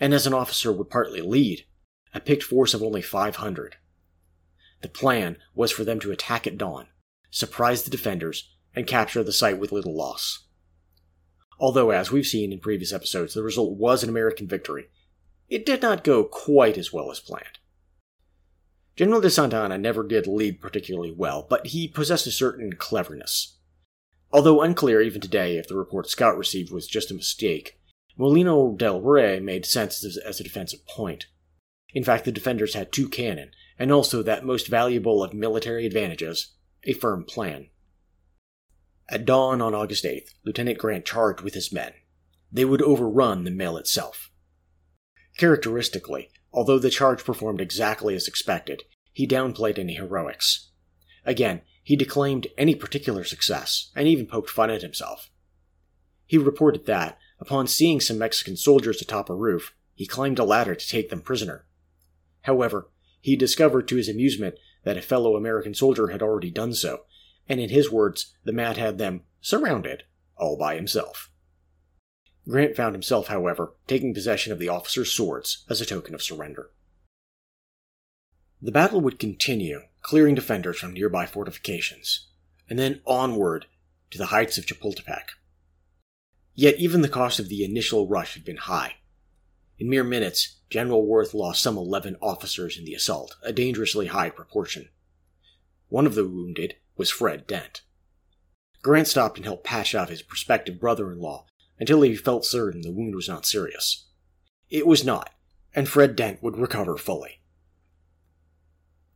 and 0.00 0.12
as 0.12 0.26
an 0.26 0.34
officer 0.34 0.72
would 0.72 0.90
partly 0.90 1.20
lead, 1.20 1.64
a 2.14 2.20
picked 2.20 2.42
force 2.42 2.74
of 2.74 2.82
only 2.82 3.02
500. 3.02 3.76
The 4.82 4.88
plan 4.88 5.38
was 5.54 5.70
for 5.70 5.84
them 5.84 6.00
to 6.00 6.10
attack 6.10 6.46
at 6.46 6.58
dawn, 6.58 6.88
surprise 7.30 7.84
the 7.84 7.90
defenders, 7.90 8.50
and 8.74 8.86
capture 8.86 9.22
the 9.22 9.32
site 9.32 9.58
with 9.58 9.72
little 9.72 9.96
loss. 9.96 10.46
Although, 11.60 11.90
as 11.90 12.10
we've 12.10 12.26
seen 12.26 12.52
in 12.52 12.58
previous 12.58 12.92
episodes, 12.92 13.34
the 13.34 13.42
result 13.42 13.78
was 13.78 14.02
an 14.02 14.08
American 14.08 14.48
victory, 14.48 14.88
it 15.48 15.66
did 15.66 15.82
not 15.82 16.02
go 16.02 16.24
quite 16.24 16.78
as 16.78 16.92
well 16.92 17.10
as 17.10 17.20
planned. 17.20 17.58
General 18.96 19.20
de 19.20 19.30
Santa 19.30 19.56
Anna 19.56 19.78
never 19.78 20.02
did 20.02 20.26
lead 20.26 20.60
particularly 20.60 21.12
well, 21.12 21.46
but 21.48 21.68
he 21.68 21.86
possessed 21.88 22.26
a 22.26 22.32
certain 22.32 22.72
cleverness. 22.72 23.58
Although 24.32 24.62
unclear 24.62 25.00
even 25.00 25.20
today 25.20 25.56
if 25.56 25.68
the 25.68 25.76
report 25.76 26.08
Scott 26.08 26.36
received 26.36 26.72
was 26.72 26.86
just 26.86 27.10
a 27.10 27.14
mistake, 27.14 27.78
Molino 28.16 28.74
del 28.76 29.00
Rey 29.00 29.40
made 29.40 29.64
sense 29.64 30.04
as, 30.04 30.16
as 30.16 30.40
a 30.40 30.44
defensive 30.44 30.86
point. 30.86 31.26
In 31.94 32.04
fact, 32.04 32.24
the 32.24 32.32
defenders 32.32 32.74
had 32.74 32.92
two 32.92 33.08
cannon, 33.08 33.50
and 33.78 33.90
also 33.90 34.22
that 34.22 34.44
most 34.44 34.68
valuable 34.68 35.22
of 35.22 35.34
military 35.34 35.86
advantages, 35.86 36.54
a 36.84 36.92
firm 36.92 37.24
plan. 37.24 37.68
At 39.08 39.24
dawn 39.24 39.60
on 39.60 39.74
August 39.74 40.04
8th, 40.04 40.30
Lieutenant 40.44 40.78
Grant 40.78 41.04
charged 41.04 41.42
with 41.42 41.54
his 41.54 41.72
men. 41.72 41.92
They 42.50 42.64
would 42.64 42.82
overrun 42.82 43.44
the 43.44 43.50
mill 43.50 43.76
itself. 43.76 44.30
Characteristically, 45.38 46.30
although 46.52 46.78
the 46.78 46.90
charge 46.90 47.24
performed 47.24 47.60
exactly 47.60 48.14
as 48.14 48.28
expected, 48.28 48.82
he 49.12 49.26
downplayed 49.26 49.78
any 49.78 49.94
heroics. 49.94 50.70
Again, 51.24 51.62
he 51.82 51.96
declaimed 51.96 52.46
any 52.56 52.74
particular 52.74 53.24
success, 53.24 53.90
and 53.96 54.06
even 54.06 54.26
poked 54.26 54.50
fun 54.50 54.70
at 54.70 54.82
himself. 54.82 55.30
He 56.26 56.38
reported 56.38 56.86
that, 56.86 57.18
upon 57.42 57.66
seeing 57.66 58.00
some 58.00 58.18
Mexican 58.18 58.56
soldiers 58.56 59.02
atop 59.02 59.28
a 59.28 59.34
roof, 59.34 59.74
he 59.96 60.06
climbed 60.06 60.38
a 60.38 60.44
ladder 60.44 60.76
to 60.76 60.88
take 60.88 61.10
them 61.10 61.20
prisoner. 61.20 61.66
However, 62.42 62.88
he 63.20 63.34
discovered 63.34 63.88
to 63.88 63.96
his 63.96 64.08
amusement 64.08 64.54
that 64.84 64.96
a 64.96 65.02
fellow 65.02 65.34
American 65.34 65.74
soldier 65.74 66.08
had 66.08 66.22
already 66.22 66.52
done 66.52 66.72
so, 66.72 67.00
and 67.48 67.58
in 67.58 67.68
his 67.68 67.90
words, 67.90 68.32
the 68.44 68.52
man 68.52 68.76
had 68.76 68.98
them 68.98 69.22
surrounded 69.40 70.04
all 70.36 70.56
by 70.56 70.76
himself. 70.76 71.32
Grant 72.48 72.76
found 72.76 72.94
himself, 72.94 73.26
however, 73.26 73.74
taking 73.88 74.14
possession 74.14 74.52
of 74.52 74.60
the 74.60 74.68
officers' 74.68 75.10
swords 75.10 75.64
as 75.68 75.80
a 75.80 75.86
token 75.86 76.14
of 76.14 76.22
surrender. 76.22 76.70
The 78.60 78.72
battle 78.72 79.00
would 79.00 79.18
continue, 79.18 79.82
clearing 80.00 80.36
defenders 80.36 80.78
from 80.78 80.92
nearby 80.92 81.26
fortifications, 81.26 82.28
and 82.70 82.78
then 82.78 83.00
onward 83.04 83.66
to 84.12 84.18
the 84.18 84.26
heights 84.26 84.58
of 84.58 84.66
Chapultepec. 84.66 85.24
Yet 86.54 86.78
even 86.78 87.02
the 87.02 87.08
cost 87.08 87.38
of 87.38 87.48
the 87.48 87.64
initial 87.64 88.08
rush 88.08 88.34
had 88.34 88.44
been 88.44 88.56
high. 88.56 88.96
In 89.78 89.88
mere 89.88 90.04
minutes, 90.04 90.56
General 90.70 91.04
Worth 91.04 91.34
lost 91.34 91.62
some 91.62 91.76
11 91.76 92.16
officers 92.20 92.78
in 92.78 92.84
the 92.84 92.94
assault, 92.94 93.36
a 93.42 93.52
dangerously 93.52 94.06
high 94.06 94.30
proportion. 94.30 94.88
One 95.88 96.06
of 96.06 96.14
the 96.14 96.28
wounded 96.28 96.76
was 96.96 97.10
Fred 97.10 97.46
Dent. 97.46 97.82
Grant 98.82 99.08
stopped 99.08 99.36
and 99.36 99.44
helped 99.44 99.64
patch 99.64 99.94
up 99.94 100.08
his 100.08 100.22
prospective 100.22 100.80
brother 100.80 101.10
in 101.12 101.20
law 101.20 101.46
until 101.78 102.02
he 102.02 102.16
felt 102.16 102.44
certain 102.44 102.82
the 102.82 102.92
wound 102.92 103.14
was 103.14 103.28
not 103.28 103.46
serious. 103.46 104.06
It 104.70 104.86
was 104.86 105.04
not, 105.04 105.30
and 105.74 105.88
Fred 105.88 106.16
Dent 106.16 106.42
would 106.42 106.56
recover 106.56 106.96
fully. 106.96 107.40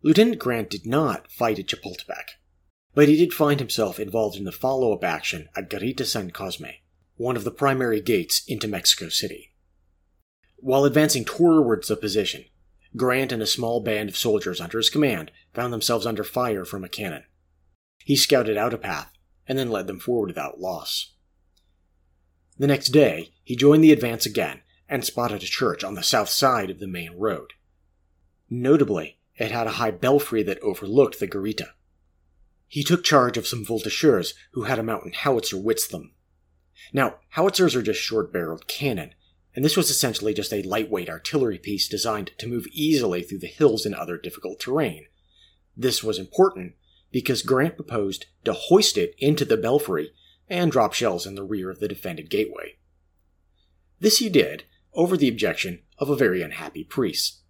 Lieutenant 0.03 0.39
Grant 0.39 0.71
did 0.71 0.87
not 0.87 1.31
fight 1.31 1.59
at 1.59 1.67
Chapultepec, 1.67 2.39
but 2.95 3.09
he 3.09 3.17
did 3.17 3.33
find 3.33 3.59
himself 3.59 3.99
involved 3.99 4.37
in 4.37 4.45
the 4.45 4.53
follow 4.53 4.93
up 4.93 5.03
action 5.03 5.49
at 5.57 5.69
Garita 5.71 6.05
San 6.05 6.31
Cosme, 6.31 6.75
one 7.17 7.37
of 7.37 7.45
the 7.45 7.51
primary 7.51 8.01
gates 8.01 8.43
into 8.47 8.69
Mexico 8.69 9.09
City. 9.09 9.53
While 10.57 10.85
advancing 10.85 11.25
towards 11.25 11.89
the 11.89 11.97
position, 11.97 12.45
Grant 12.97 13.33
and 13.33 13.43
a 13.43 13.47
small 13.47 13.81
band 13.81 14.09
of 14.09 14.17
soldiers 14.17 14.61
under 14.61 14.79
his 14.79 14.91
command 14.91 15.31
found 15.53 15.73
themselves 15.73 16.07
under 16.07 16.25
fire 16.25 16.65
from 16.65 16.85
a 16.85 16.89
cannon. 16.89 17.25
He 18.05 18.17
scouted 18.17 18.57
out 18.57 18.75
a 18.75 18.79
path 18.79 19.13
and 19.47 19.59
then 19.59 19.71
led 19.71 19.87
them 19.87 20.01
forward 20.01 20.29
without 20.29 20.61
loss. 20.61 21.13
The 22.59 22.67
next 22.67 22.89
day, 22.89 23.33
he 23.45 23.55
joined 23.55 23.85
the 23.85 23.93
advance 23.93 24.25
again 24.25 24.63
and 24.89 25.05
spotted 25.05 25.43
a 25.43 25.47
church 25.47 25.85
on 25.85 25.95
the 25.95 26.03
south 26.03 26.29
side 26.29 26.71
of 26.71 26.79
the 26.79 26.87
main 26.87 27.13
road. 27.17 27.53
Notably, 28.49 29.19
it 29.37 29.51
had 29.51 29.67
a 29.67 29.73
high 29.73 29.91
belfry 29.91 30.43
that 30.45 30.61
overlooked 30.61 31.21
the 31.21 31.29
garita. 31.29 31.71
He 32.67 32.83
took 32.83 33.05
charge 33.05 33.37
of 33.37 33.47
some 33.47 33.65
voltigeurs 33.65 34.33
who 34.53 34.63
had 34.63 34.79
a 34.79 34.83
mountain 34.83 35.13
howitzer 35.13 35.59
with 35.59 35.91
them. 35.91 36.13
Now, 36.93 37.17
howitzers 37.31 37.75
are 37.75 37.83
just 37.83 38.01
short 38.01 38.33
barreled 38.33 38.67
cannon, 38.67 39.15
and 39.55 39.65
this 39.65 39.77
was 39.77 39.91
essentially 39.91 40.35
just 40.35 40.53
a 40.53 40.63
lightweight 40.63 41.09
artillery 41.09 41.59
piece 41.59 41.89
designed 41.89 42.33
to 42.39 42.47
move 42.47 42.67
easily 42.73 43.23
through 43.23 43.39
the 43.39 43.47
hills 43.47 43.87
and 43.87 43.95
other 43.95 44.19
difficult 44.19 44.61
terrain. 44.61 45.07
This 45.77 46.05
was 46.05 46.19
important 46.19 46.75
because 47.11 47.43
Grant 47.43 47.77
proposed 47.77 48.27
to 48.45 48.53
hoist 48.53 48.99
it 48.99 49.15
into 49.19 49.45
the 49.45 49.57
belfry 49.57 50.13
and 50.49 50.71
drop 50.71 50.93
shells 50.93 51.27
in 51.27 51.35
the 51.35 51.45
rear 51.45 51.71
of 51.71 51.81
the 51.81 51.89
defended 51.89 52.31
gateway. 52.31 52.77
This 53.99 54.19
he 54.19 54.29
did 54.29 54.65
over 54.93 55.17
the 55.17 55.29
objection 55.29 55.83
of 55.99 56.11
a 56.11 56.17
very 56.17 56.43
unhappy 56.43 56.85
priest. 56.85 57.41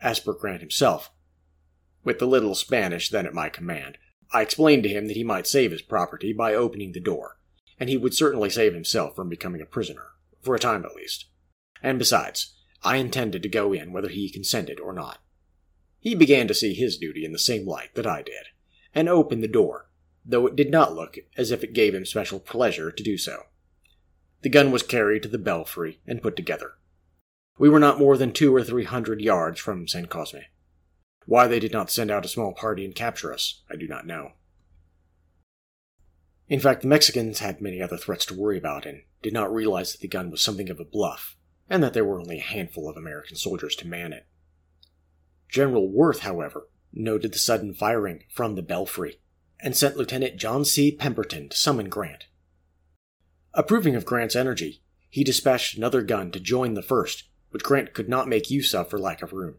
As 0.00 0.20
per 0.20 0.32
Grant 0.32 0.60
himself, 0.60 1.10
with 2.04 2.18
the 2.18 2.26
little 2.26 2.54
Spanish 2.54 3.08
then 3.08 3.26
at 3.26 3.34
my 3.34 3.48
command, 3.48 3.98
I 4.32 4.42
explained 4.42 4.82
to 4.84 4.88
him 4.88 5.06
that 5.06 5.16
he 5.16 5.24
might 5.24 5.46
save 5.46 5.70
his 5.70 5.82
property 5.82 6.32
by 6.32 6.54
opening 6.54 6.92
the 6.92 7.00
door, 7.00 7.37
and 7.78 7.88
he 7.88 7.96
would 7.96 8.14
certainly 8.14 8.50
save 8.50 8.74
himself 8.74 9.14
from 9.14 9.28
becoming 9.28 9.60
a 9.60 9.66
prisoner, 9.66 10.08
for 10.42 10.54
a 10.54 10.58
time 10.58 10.84
at 10.84 10.94
least. 10.94 11.26
And 11.82 11.98
besides, 11.98 12.54
I 12.82 12.96
intended 12.96 13.42
to 13.42 13.48
go 13.48 13.72
in 13.72 13.92
whether 13.92 14.08
he 14.08 14.30
consented 14.30 14.80
or 14.80 14.92
not. 14.92 15.18
He 16.00 16.14
began 16.14 16.46
to 16.48 16.54
see 16.54 16.74
his 16.74 16.96
duty 16.96 17.24
in 17.24 17.32
the 17.32 17.38
same 17.38 17.66
light 17.66 17.94
that 17.94 18.06
I 18.06 18.22
did, 18.22 18.46
and 18.94 19.08
opened 19.08 19.42
the 19.42 19.48
door, 19.48 19.90
though 20.24 20.46
it 20.46 20.56
did 20.56 20.70
not 20.70 20.94
look 20.94 21.18
as 21.36 21.50
if 21.50 21.64
it 21.64 21.72
gave 21.72 21.94
him 21.94 22.06
special 22.06 22.38
pleasure 22.38 22.90
to 22.90 23.02
do 23.02 23.16
so. 23.16 23.44
The 24.42 24.48
gun 24.48 24.70
was 24.70 24.82
carried 24.82 25.22
to 25.24 25.28
the 25.28 25.38
belfry 25.38 26.00
and 26.06 26.22
put 26.22 26.36
together. 26.36 26.74
We 27.58 27.68
were 27.68 27.80
not 27.80 27.98
more 27.98 28.16
than 28.16 28.32
two 28.32 28.54
or 28.54 28.62
three 28.62 28.84
hundred 28.84 29.20
yards 29.20 29.58
from 29.58 29.88
San 29.88 30.06
Cosme. 30.06 30.38
Why 31.26 31.48
they 31.48 31.58
did 31.58 31.72
not 31.72 31.90
send 31.90 32.10
out 32.10 32.24
a 32.24 32.28
small 32.28 32.52
party 32.52 32.84
and 32.84 32.94
capture 32.94 33.34
us, 33.34 33.62
I 33.68 33.74
do 33.74 33.88
not 33.88 34.06
know. 34.06 34.32
In 36.48 36.60
fact, 36.60 36.80
the 36.80 36.88
Mexicans 36.88 37.40
had 37.40 37.60
many 37.60 37.82
other 37.82 37.98
threats 37.98 38.24
to 38.26 38.34
worry 38.34 38.56
about 38.56 38.86
and 38.86 39.02
did 39.22 39.34
not 39.34 39.52
realize 39.52 39.92
that 39.92 40.00
the 40.00 40.08
gun 40.08 40.30
was 40.30 40.42
something 40.42 40.70
of 40.70 40.80
a 40.80 40.84
bluff, 40.84 41.36
and 41.68 41.82
that 41.82 41.92
there 41.92 42.04
were 42.04 42.20
only 42.20 42.38
a 42.38 42.42
handful 42.42 42.88
of 42.88 42.96
American 42.96 43.36
soldiers 43.36 43.76
to 43.76 43.86
man 43.86 44.12
it. 44.14 44.26
General 45.48 45.90
Worth, 45.90 46.20
however, 46.20 46.68
noted 46.92 47.32
the 47.32 47.38
sudden 47.38 47.74
firing 47.74 48.24
from 48.30 48.54
the 48.54 48.62
belfry 48.62 49.20
and 49.60 49.76
sent 49.76 49.96
Lieutenant 49.96 50.36
John 50.36 50.64
C. 50.64 50.90
Pemberton 50.90 51.50
to 51.50 51.56
summon 51.56 51.88
Grant. 51.88 52.26
Approving 53.52 53.94
of 53.94 54.06
Grant's 54.06 54.36
energy, 54.36 54.82
he 55.10 55.24
dispatched 55.24 55.76
another 55.76 56.02
gun 56.02 56.30
to 56.30 56.40
join 56.40 56.74
the 56.74 56.82
first, 56.82 57.24
which 57.50 57.64
Grant 57.64 57.92
could 57.92 58.08
not 58.08 58.28
make 58.28 58.50
use 58.50 58.74
of 58.74 58.88
for 58.88 58.98
lack 58.98 59.20
of 59.20 59.32
room. 59.32 59.56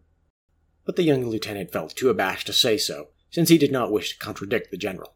But 0.86 0.96
the 0.96 1.04
young 1.04 1.26
lieutenant 1.26 1.72
felt 1.72 1.96
too 1.96 2.10
abashed 2.10 2.48
to 2.48 2.54
say 2.54 2.78
so, 2.78 3.10
since 3.30 3.50
he 3.50 3.58
did 3.58 3.72
not 3.72 3.92
wish 3.92 4.12
to 4.12 4.18
contradict 4.18 4.72
the 4.72 4.78
general. 4.78 5.16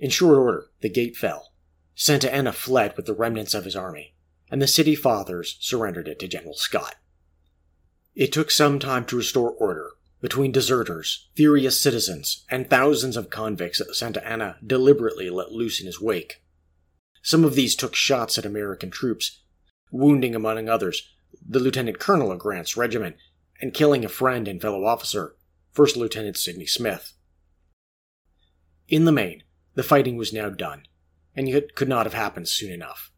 In 0.00 0.08
short 0.08 0.38
order, 0.38 0.70
the 0.80 0.88
gate 0.88 1.14
fell. 1.14 1.52
Santa 1.94 2.32
Anna 2.32 2.52
fled 2.52 2.96
with 2.96 3.04
the 3.04 3.12
remnants 3.12 3.52
of 3.52 3.66
his 3.66 3.76
army, 3.76 4.14
and 4.50 4.60
the 4.60 4.66
city 4.66 4.94
fathers 4.94 5.58
surrendered 5.60 6.08
it 6.08 6.18
to 6.20 6.28
General 6.28 6.54
Scott. 6.54 6.96
It 8.14 8.32
took 8.32 8.50
some 8.50 8.78
time 8.78 9.04
to 9.06 9.16
restore 9.16 9.50
order 9.50 9.90
between 10.22 10.52
deserters, 10.52 11.28
furious 11.34 11.78
citizens, 11.78 12.44
and 12.50 12.68
thousands 12.68 13.16
of 13.16 13.28
convicts 13.28 13.78
that 13.78 13.94
Santa 13.94 14.26
Anna 14.26 14.56
deliberately 14.66 15.28
let 15.28 15.52
loose 15.52 15.80
in 15.80 15.86
his 15.86 16.00
wake. 16.00 16.42
Some 17.22 17.44
of 17.44 17.54
these 17.54 17.76
took 17.76 17.94
shots 17.94 18.38
at 18.38 18.46
American 18.46 18.90
troops, 18.90 19.42
wounding, 19.92 20.34
among 20.34 20.68
others, 20.68 21.10
the 21.46 21.60
lieutenant 21.60 21.98
colonel 21.98 22.32
of 22.32 22.38
Grant's 22.38 22.76
regiment 22.76 23.16
and 23.60 23.74
killing 23.74 24.04
a 24.04 24.08
friend 24.08 24.48
and 24.48 24.60
fellow 24.60 24.84
officer, 24.84 25.36
First 25.72 25.96
Lieutenant 25.96 26.38
Sidney 26.38 26.66
Smith. 26.66 27.12
In 28.88 29.04
the 29.04 29.12
main, 29.12 29.42
the 29.74 29.82
fighting 29.82 30.16
was 30.16 30.32
now 30.32 30.48
done, 30.48 30.86
and 31.34 31.48
it 31.48 31.74
could 31.74 31.88
not 31.88 32.06
have 32.06 32.14
happened 32.14 32.48
soon 32.48 32.72
enough. 32.72 33.10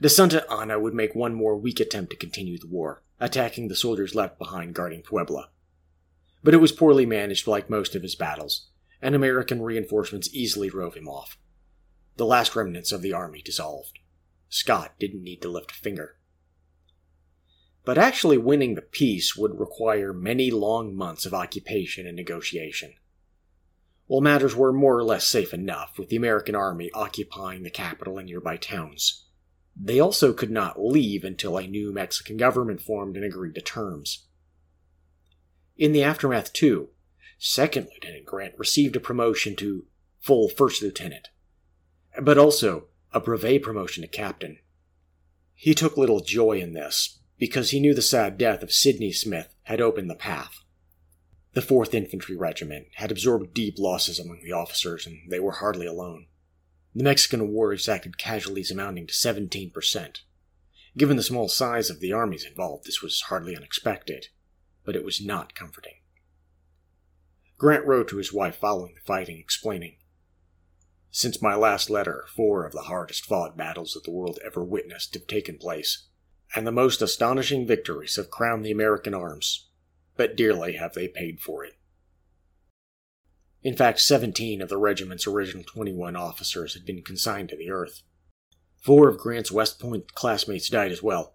De 0.00 0.08
Santa 0.08 0.50
Anna 0.50 0.78
would 0.78 0.94
make 0.94 1.14
one 1.14 1.34
more 1.34 1.56
weak 1.56 1.80
attempt 1.80 2.10
to 2.10 2.16
continue 2.16 2.58
the 2.58 2.68
war, 2.68 3.02
attacking 3.20 3.68
the 3.68 3.74
soldiers 3.74 4.14
left 4.14 4.38
behind 4.38 4.74
guarding 4.74 5.02
Puebla. 5.02 5.50
But 6.42 6.54
it 6.54 6.58
was 6.58 6.72
poorly 6.72 7.04
managed 7.04 7.46
like 7.46 7.68
most 7.68 7.94
of 7.94 8.02
his 8.02 8.14
battles, 8.14 8.68
and 9.02 9.14
American 9.14 9.60
reinforcements 9.60 10.32
easily 10.32 10.68
drove 10.68 10.94
him 10.94 11.08
off. 11.08 11.36
The 12.16 12.26
last 12.26 12.54
remnants 12.56 12.92
of 12.92 13.02
the 13.02 13.12
army 13.12 13.42
dissolved. 13.42 13.98
Scott 14.48 14.94
didn't 14.98 15.22
need 15.22 15.42
to 15.42 15.48
lift 15.48 15.72
a 15.72 15.74
finger. 15.74 16.16
But 17.84 17.98
actually 17.98 18.38
winning 18.38 18.74
the 18.74 18.82
peace 18.82 19.36
would 19.36 19.58
require 19.58 20.12
many 20.12 20.50
long 20.50 20.94
months 20.94 21.26
of 21.26 21.34
occupation 21.34 22.06
and 22.06 22.16
negotiation. 22.16 22.94
While 24.08 24.22
matters 24.22 24.56
were 24.56 24.72
more 24.72 24.96
or 24.96 25.04
less 25.04 25.26
safe 25.26 25.52
enough, 25.52 25.98
with 25.98 26.08
the 26.08 26.16
American 26.16 26.54
army 26.54 26.90
occupying 26.94 27.62
the 27.62 27.70
capital 27.70 28.16
and 28.16 28.26
nearby 28.26 28.56
towns, 28.56 29.26
they 29.76 30.00
also 30.00 30.32
could 30.32 30.50
not 30.50 30.82
leave 30.82 31.24
until 31.24 31.58
a 31.58 31.66
new 31.66 31.92
Mexican 31.92 32.38
government 32.38 32.80
formed 32.80 33.16
and 33.16 33.24
agreed 33.24 33.54
to 33.54 33.60
terms. 33.60 34.26
In 35.76 35.92
the 35.92 36.02
aftermath, 36.02 36.54
too, 36.54 36.88
Second 37.38 37.88
Lieutenant 37.92 38.24
Grant 38.24 38.54
received 38.58 38.96
a 38.96 39.00
promotion 39.00 39.54
to 39.56 39.84
full 40.18 40.48
First 40.48 40.82
Lieutenant, 40.82 41.28
but 42.20 42.38
also 42.38 42.88
a 43.12 43.20
brevet 43.20 43.62
promotion 43.62 44.02
to 44.02 44.08
Captain. 44.08 44.58
He 45.54 45.74
took 45.74 45.98
little 45.98 46.20
joy 46.20 46.60
in 46.60 46.72
this, 46.72 47.20
because 47.36 47.70
he 47.70 47.78
knew 47.78 47.94
the 47.94 48.02
sad 48.02 48.38
death 48.38 48.62
of 48.62 48.72
Sidney 48.72 49.12
Smith 49.12 49.54
had 49.64 49.82
opened 49.82 50.08
the 50.08 50.14
path. 50.14 50.64
The 51.54 51.60
4th 51.60 51.94
Infantry 51.94 52.36
Regiment 52.36 52.88
had 52.94 53.10
absorbed 53.10 53.54
deep 53.54 53.78
losses 53.78 54.18
among 54.18 54.42
the 54.42 54.52
officers, 54.52 55.06
and 55.06 55.30
they 55.30 55.40
were 55.40 55.52
hardly 55.52 55.86
alone. 55.86 56.26
The 56.94 57.04
Mexican 57.04 57.48
War 57.48 57.72
exacted 57.72 58.18
casualties 58.18 58.70
amounting 58.70 59.06
to 59.06 59.14
17%. 59.14 60.20
Given 60.96 61.16
the 61.16 61.22
small 61.22 61.48
size 61.48 61.90
of 61.90 62.00
the 62.00 62.12
armies 62.12 62.44
involved, 62.44 62.84
this 62.84 63.02
was 63.02 63.22
hardly 63.22 63.56
unexpected, 63.56 64.28
but 64.84 64.96
it 64.96 65.04
was 65.04 65.24
not 65.24 65.54
comforting. 65.54 65.94
Grant 67.56 67.86
wrote 67.86 68.08
to 68.08 68.16
his 68.18 68.32
wife 68.32 68.56
following 68.56 68.94
the 68.94 69.00
fighting, 69.00 69.38
explaining 69.38 69.96
Since 71.10 71.42
my 71.42 71.54
last 71.54 71.88
letter, 71.88 72.26
four 72.34 72.66
of 72.66 72.72
the 72.72 72.82
hardest 72.82 73.24
fought 73.24 73.56
battles 73.56 73.94
that 73.94 74.04
the 74.04 74.10
world 74.10 74.38
ever 74.44 74.62
witnessed 74.62 75.14
have 75.14 75.26
taken 75.26 75.56
place, 75.56 76.08
and 76.54 76.66
the 76.66 76.72
most 76.72 77.00
astonishing 77.00 77.66
victories 77.66 78.16
have 78.16 78.30
crowned 78.30 78.64
the 78.64 78.70
American 78.70 79.14
arms, 79.14 79.67
but 80.18 80.36
dearly 80.36 80.74
have 80.74 80.92
they 80.92 81.08
paid 81.08 81.40
for 81.40 81.64
it. 81.64 81.78
In 83.62 83.76
fact, 83.76 84.00
17 84.00 84.60
of 84.60 84.68
the 84.68 84.76
regiment's 84.76 85.26
original 85.26 85.64
21 85.64 86.16
officers 86.16 86.74
had 86.74 86.84
been 86.84 87.02
consigned 87.02 87.48
to 87.48 87.56
the 87.56 87.70
earth. 87.70 88.02
Four 88.76 89.08
of 89.08 89.18
Grant's 89.18 89.50
West 89.50 89.80
Point 89.80 90.14
classmates 90.14 90.68
died 90.68 90.92
as 90.92 91.02
well, 91.02 91.34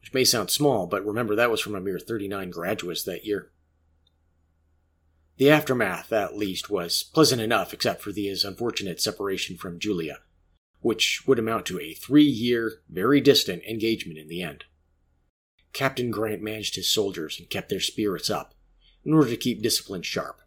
which 0.00 0.14
may 0.14 0.24
sound 0.24 0.50
small, 0.50 0.86
but 0.86 1.04
remember 1.04 1.34
that 1.34 1.50
was 1.50 1.60
from 1.60 1.74
a 1.74 1.80
mere 1.80 1.98
39 1.98 2.50
graduates 2.50 3.02
that 3.04 3.26
year. 3.26 3.50
The 5.36 5.50
aftermath, 5.50 6.12
at 6.12 6.36
least, 6.36 6.70
was 6.70 7.02
pleasant 7.02 7.40
enough 7.40 7.72
except 7.72 8.02
for 8.02 8.12
his 8.12 8.44
unfortunate 8.44 9.00
separation 9.00 9.56
from 9.56 9.80
Julia, 9.80 10.18
which 10.80 11.26
would 11.26 11.38
amount 11.38 11.66
to 11.66 11.80
a 11.80 11.94
three 11.94 12.22
year, 12.22 12.82
very 12.88 13.20
distant 13.20 13.64
engagement 13.64 14.18
in 14.18 14.28
the 14.28 14.42
end. 14.42 14.64
Captain 15.72 16.10
Grant 16.10 16.42
managed 16.42 16.76
his 16.76 16.92
soldiers 16.92 17.38
and 17.38 17.48
kept 17.48 17.68
their 17.68 17.80
spirits 17.80 18.28
up 18.30 18.54
in 19.04 19.12
order 19.12 19.30
to 19.30 19.36
keep 19.36 19.62
discipline 19.62 20.02
sharp. 20.02 20.40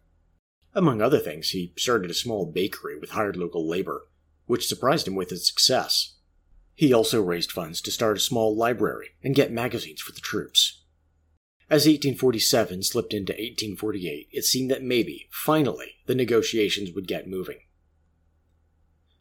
Among 0.74 1.00
other 1.00 1.18
things, 1.18 1.50
he 1.50 1.72
started 1.76 2.10
a 2.10 2.14
small 2.14 2.46
bakery 2.46 2.98
with 2.98 3.10
hired 3.10 3.36
local 3.36 3.66
labor, 3.66 4.08
which 4.46 4.66
surprised 4.66 5.08
him 5.08 5.14
with 5.14 5.32
its 5.32 5.48
success. 5.48 6.16
He 6.74 6.92
also 6.92 7.22
raised 7.22 7.50
funds 7.50 7.80
to 7.82 7.90
start 7.90 8.18
a 8.18 8.20
small 8.20 8.54
library 8.54 9.10
and 9.24 9.34
get 9.34 9.50
magazines 9.50 10.00
for 10.00 10.12
the 10.12 10.20
troops. 10.20 10.82
As 11.68 11.86
1847 11.86 12.84
slipped 12.84 13.12
into 13.12 13.32
1848, 13.32 14.28
it 14.30 14.44
seemed 14.44 14.70
that 14.70 14.84
maybe, 14.84 15.28
finally, 15.32 15.96
the 16.06 16.14
negotiations 16.14 16.92
would 16.92 17.08
get 17.08 17.26
moving. 17.26 17.58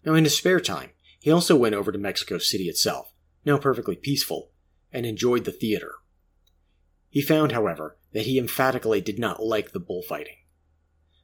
Now, 0.06 0.14
in 0.14 0.26
his 0.26 0.38
spare 0.38 0.60
time, 0.60 0.92
he 1.20 1.32
also 1.32 1.56
went 1.56 1.74
over 1.74 1.92
to 1.92 1.98
Mexico 1.98 2.38
City 2.38 2.66
itself, 2.66 3.12
now 3.46 3.58
perfectly 3.58 3.96
peaceful, 3.96 4.52
and 4.96 5.06
enjoyed 5.06 5.44
the 5.44 5.52
theater. 5.52 5.96
He 7.10 7.22
found, 7.22 7.52
however, 7.52 7.98
that 8.14 8.26
he 8.26 8.40
emphatically 8.40 9.02
did 9.02 9.20
not 9.20 9.44
like 9.44 9.72
the 9.72 9.80
bullfighting. 9.80 10.38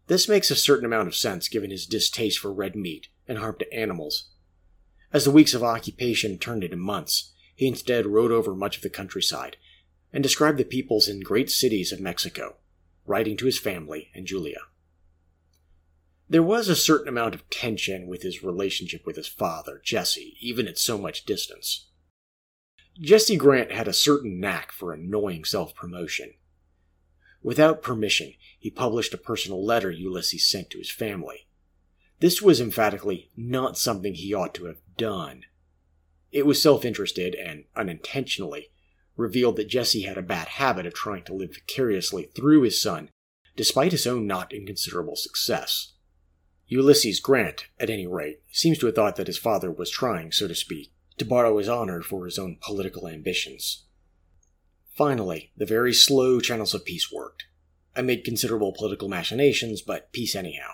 This 0.07 0.27
makes 0.27 0.51
a 0.51 0.57
certain 0.57 0.85
amount 0.85 1.07
of 1.07 1.15
sense 1.15 1.47
given 1.47 1.71
his 1.71 1.85
distaste 1.85 2.39
for 2.39 2.51
red 2.51 2.75
meat 2.75 3.07
and 3.29 3.37
harm 3.37 3.55
to 3.59 3.73
animals. 3.73 4.29
As 5.13 5.23
the 5.23 5.31
weeks 5.31 5.53
of 5.53 5.63
occupation 5.63 6.37
turned 6.37 6.65
into 6.65 6.75
months, 6.75 7.31
he 7.55 7.65
instead 7.65 8.05
rode 8.05 8.31
over 8.31 8.53
much 8.53 8.75
of 8.75 8.83
the 8.83 8.89
countryside 8.89 9.55
and 10.11 10.21
described 10.21 10.57
the 10.57 10.65
peoples 10.65 11.07
in 11.07 11.21
great 11.21 11.49
cities 11.49 11.93
of 11.93 12.01
Mexico, 12.01 12.57
writing 13.05 13.37
to 13.37 13.45
his 13.45 13.57
family 13.57 14.09
and 14.13 14.27
Julia. 14.27 14.59
There 16.27 16.43
was 16.43 16.67
a 16.67 16.75
certain 16.75 17.07
amount 17.07 17.35
of 17.35 17.49
tension 17.49 18.07
with 18.07 18.23
his 18.23 18.43
relationship 18.43 19.05
with 19.05 19.15
his 19.15 19.27
father, 19.27 19.81
Jesse, 19.81 20.35
even 20.41 20.67
at 20.67 20.77
so 20.77 20.97
much 20.97 21.25
distance. 21.25 21.87
Jesse 22.99 23.37
Grant 23.37 23.71
had 23.71 23.87
a 23.87 23.93
certain 23.93 24.39
knack 24.39 24.71
for 24.71 24.91
annoying 24.91 25.45
self 25.45 25.73
promotion. 25.73 26.33
Without 27.41 27.81
permission, 27.81 28.33
he 28.59 28.69
published 28.69 29.13
a 29.13 29.17
personal 29.17 29.65
letter 29.65 29.89
Ulysses 29.89 30.47
sent 30.47 30.69
to 30.71 30.77
his 30.77 30.91
family. 30.91 31.47
This 32.19 32.41
was 32.41 32.61
emphatically 32.61 33.31
not 33.35 33.77
something 33.77 34.13
he 34.13 34.33
ought 34.33 34.53
to 34.55 34.65
have 34.65 34.81
done. 34.97 35.45
It 36.31 36.45
was 36.45 36.61
self 36.61 36.85
interested 36.85 37.33
and 37.33 37.65
unintentionally 37.75 38.71
revealed 39.17 39.55
that 39.55 39.69
Jesse 39.69 40.03
had 40.03 40.17
a 40.17 40.23
bad 40.23 40.47
habit 40.47 40.85
of 40.85 40.93
trying 40.93 41.23
to 41.23 41.33
live 41.33 41.55
vicariously 41.55 42.29
through 42.35 42.61
his 42.61 42.81
son, 42.81 43.09
despite 43.55 43.91
his 43.91 44.05
own 44.05 44.27
not 44.27 44.53
inconsiderable 44.53 45.15
success. 45.15 45.93
Ulysses 46.67 47.19
Grant, 47.19 47.67
at 47.79 47.89
any 47.89 48.07
rate, 48.07 48.41
seems 48.51 48.77
to 48.79 48.85
have 48.85 48.95
thought 48.95 49.17
that 49.17 49.27
his 49.27 49.37
father 49.37 49.71
was 49.71 49.89
trying, 49.89 50.31
so 50.31 50.47
to 50.47 50.55
speak, 50.55 50.90
to 51.17 51.25
borrow 51.25 51.57
his 51.57 51.69
honor 51.69 52.01
for 52.01 52.25
his 52.25 52.39
own 52.39 52.57
political 52.61 53.07
ambitions. 53.07 53.85
Finally, 54.95 55.51
the 55.55 55.65
very 55.65 55.93
slow 55.93 56.39
channels 56.39 56.73
of 56.73 56.85
peace 56.85 57.11
worked. 57.11 57.45
Amid 57.95 58.23
considerable 58.23 58.73
political 58.73 59.09
machinations, 59.09 59.81
but 59.81 60.11
peace 60.13 60.35
anyhow. 60.35 60.71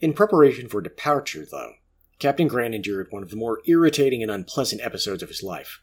In 0.00 0.12
preparation 0.12 0.68
for 0.68 0.80
departure, 0.80 1.46
though, 1.48 1.74
Captain 2.18 2.48
Grant 2.48 2.74
endured 2.74 3.08
one 3.10 3.22
of 3.22 3.30
the 3.30 3.36
more 3.36 3.60
irritating 3.66 4.22
and 4.22 4.30
unpleasant 4.30 4.80
episodes 4.82 5.22
of 5.22 5.28
his 5.28 5.42
life. 5.42 5.80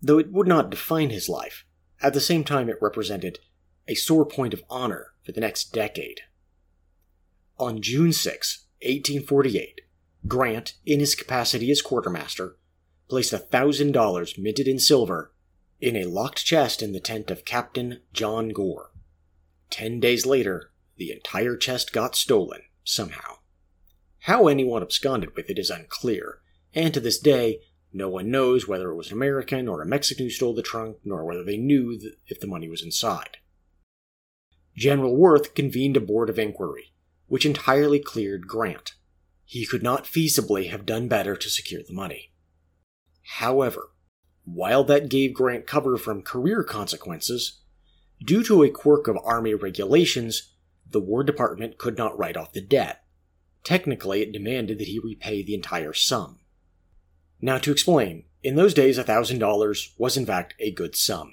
Though 0.00 0.18
it 0.18 0.32
would 0.32 0.46
not 0.46 0.70
define 0.70 1.10
his 1.10 1.28
life, 1.28 1.64
at 2.00 2.14
the 2.14 2.20
same 2.20 2.44
time 2.44 2.68
it 2.68 2.78
represented 2.80 3.38
a 3.88 3.94
sore 3.94 4.26
point 4.26 4.54
of 4.54 4.62
honor 4.70 5.08
for 5.24 5.32
the 5.32 5.40
next 5.40 5.72
decade. 5.72 6.20
On 7.58 7.82
June 7.82 8.12
6, 8.12 8.66
1848, 8.82 9.80
Grant, 10.26 10.74
in 10.84 11.00
his 11.00 11.14
capacity 11.14 11.70
as 11.70 11.82
quartermaster, 11.82 12.56
placed 13.08 13.32
a 13.32 13.38
thousand 13.38 13.92
dollars 13.92 14.36
minted 14.36 14.68
in 14.68 14.78
silver 14.78 15.32
in 15.80 15.96
a 15.96 16.04
locked 16.04 16.44
chest 16.44 16.82
in 16.82 16.92
the 16.92 17.00
tent 17.00 17.30
of 17.30 17.44
Captain 17.44 18.00
John 18.12 18.48
Gore. 18.50 18.90
Ten 19.70 20.00
days 20.00 20.26
later, 20.26 20.72
the 20.96 21.12
entire 21.12 21.56
chest 21.56 21.92
got 21.92 22.16
stolen, 22.16 22.62
somehow. 22.82 23.36
How 24.22 24.48
anyone 24.48 24.82
absconded 24.82 25.36
with 25.36 25.48
it 25.48 25.58
is 25.58 25.70
unclear, 25.70 26.40
and 26.74 26.92
to 26.92 27.00
this 27.00 27.18
day, 27.18 27.60
no 27.92 28.08
one 28.08 28.30
knows 28.30 28.66
whether 28.66 28.90
it 28.90 28.96
was 28.96 29.08
an 29.08 29.14
American 29.14 29.68
or 29.68 29.80
a 29.80 29.86
Mexican 29.86 30.26
who 30.26 30.30
stole 30.30 30.54
the 30.54 30.62
trunk, 30.62 30.98
nor 31.04 31.24
whether 31.24 31.44
they 31.44 31.56
knew 31.56 31.98
if 32.26 32.40
the 32.40 32.46
money 32.46 32.68
was 32.68 32.82
inside. 32.82 33.38
General 34.76 35.16
Worth 35.16 35.54
convened 35.54 35.96
a 35.96 36.00
board 36.00 36.28
of 36.28 36.38
inquiry, 36.38 36.92
which 37.26 37.46
entirely 37.46 37.98
cleared 37.98 38.46
Grant. 38.46 38.94
He 39.50 39.64
could 39.64 39.82
not 39.82 40.04
feasibly 40.04 40.68
have 40.68 40.84
done 40.84 41.08
better 41.08 41.34
to 41.34 41.48
secure 41.48 41.80
the 41.82 41.94
money. 41.94 42.32
However, 43.38 43.92
while 44.44 44.84
that 44.84 45.08
gave 45.08 45.32
Grant 45.32 45.66
cover 45.66 45.96
from 45.96 46.20
career 46.20 46.62
consequences, 46.62 47.62
due 48.22 48.44
to 48.44 48.62
a 48.62 48.68
quirk 48.68 49.08
of 49.08 49.16
Army 49.24 49.54
regulations, 49.54 50.52
the 50.86 51.00
War 51.00 51.24
Department 51.24 51.78
could 51.78 51.96
not 51.96 52.16
write 52.18 52.36
off 52.36 52.52
the 52.52 52.60
debt. 52.60 53.04
Technically, 53.64 54.20
it 54.20 54.32
demanded 54.32 54.78
that 54.80 54.88
he 54.88 55.00
repay 55.02 55.42
the 55.42 55.54
entire 55.54 55.94
sum. 55.94 56.40
Now, 57.40 57.56
to 57.56 57.72
explain, 57.72 58.24
in 58.42 58.54
those 58.54 58.74
days, 58.74 58.98
$1,000 58.98 59.88
was 59.96 60.18
in 60.18 60.26
fact 60.26 60.56
a 60.60 60.72
good 60.72 60.94
sum. 60.94 61.32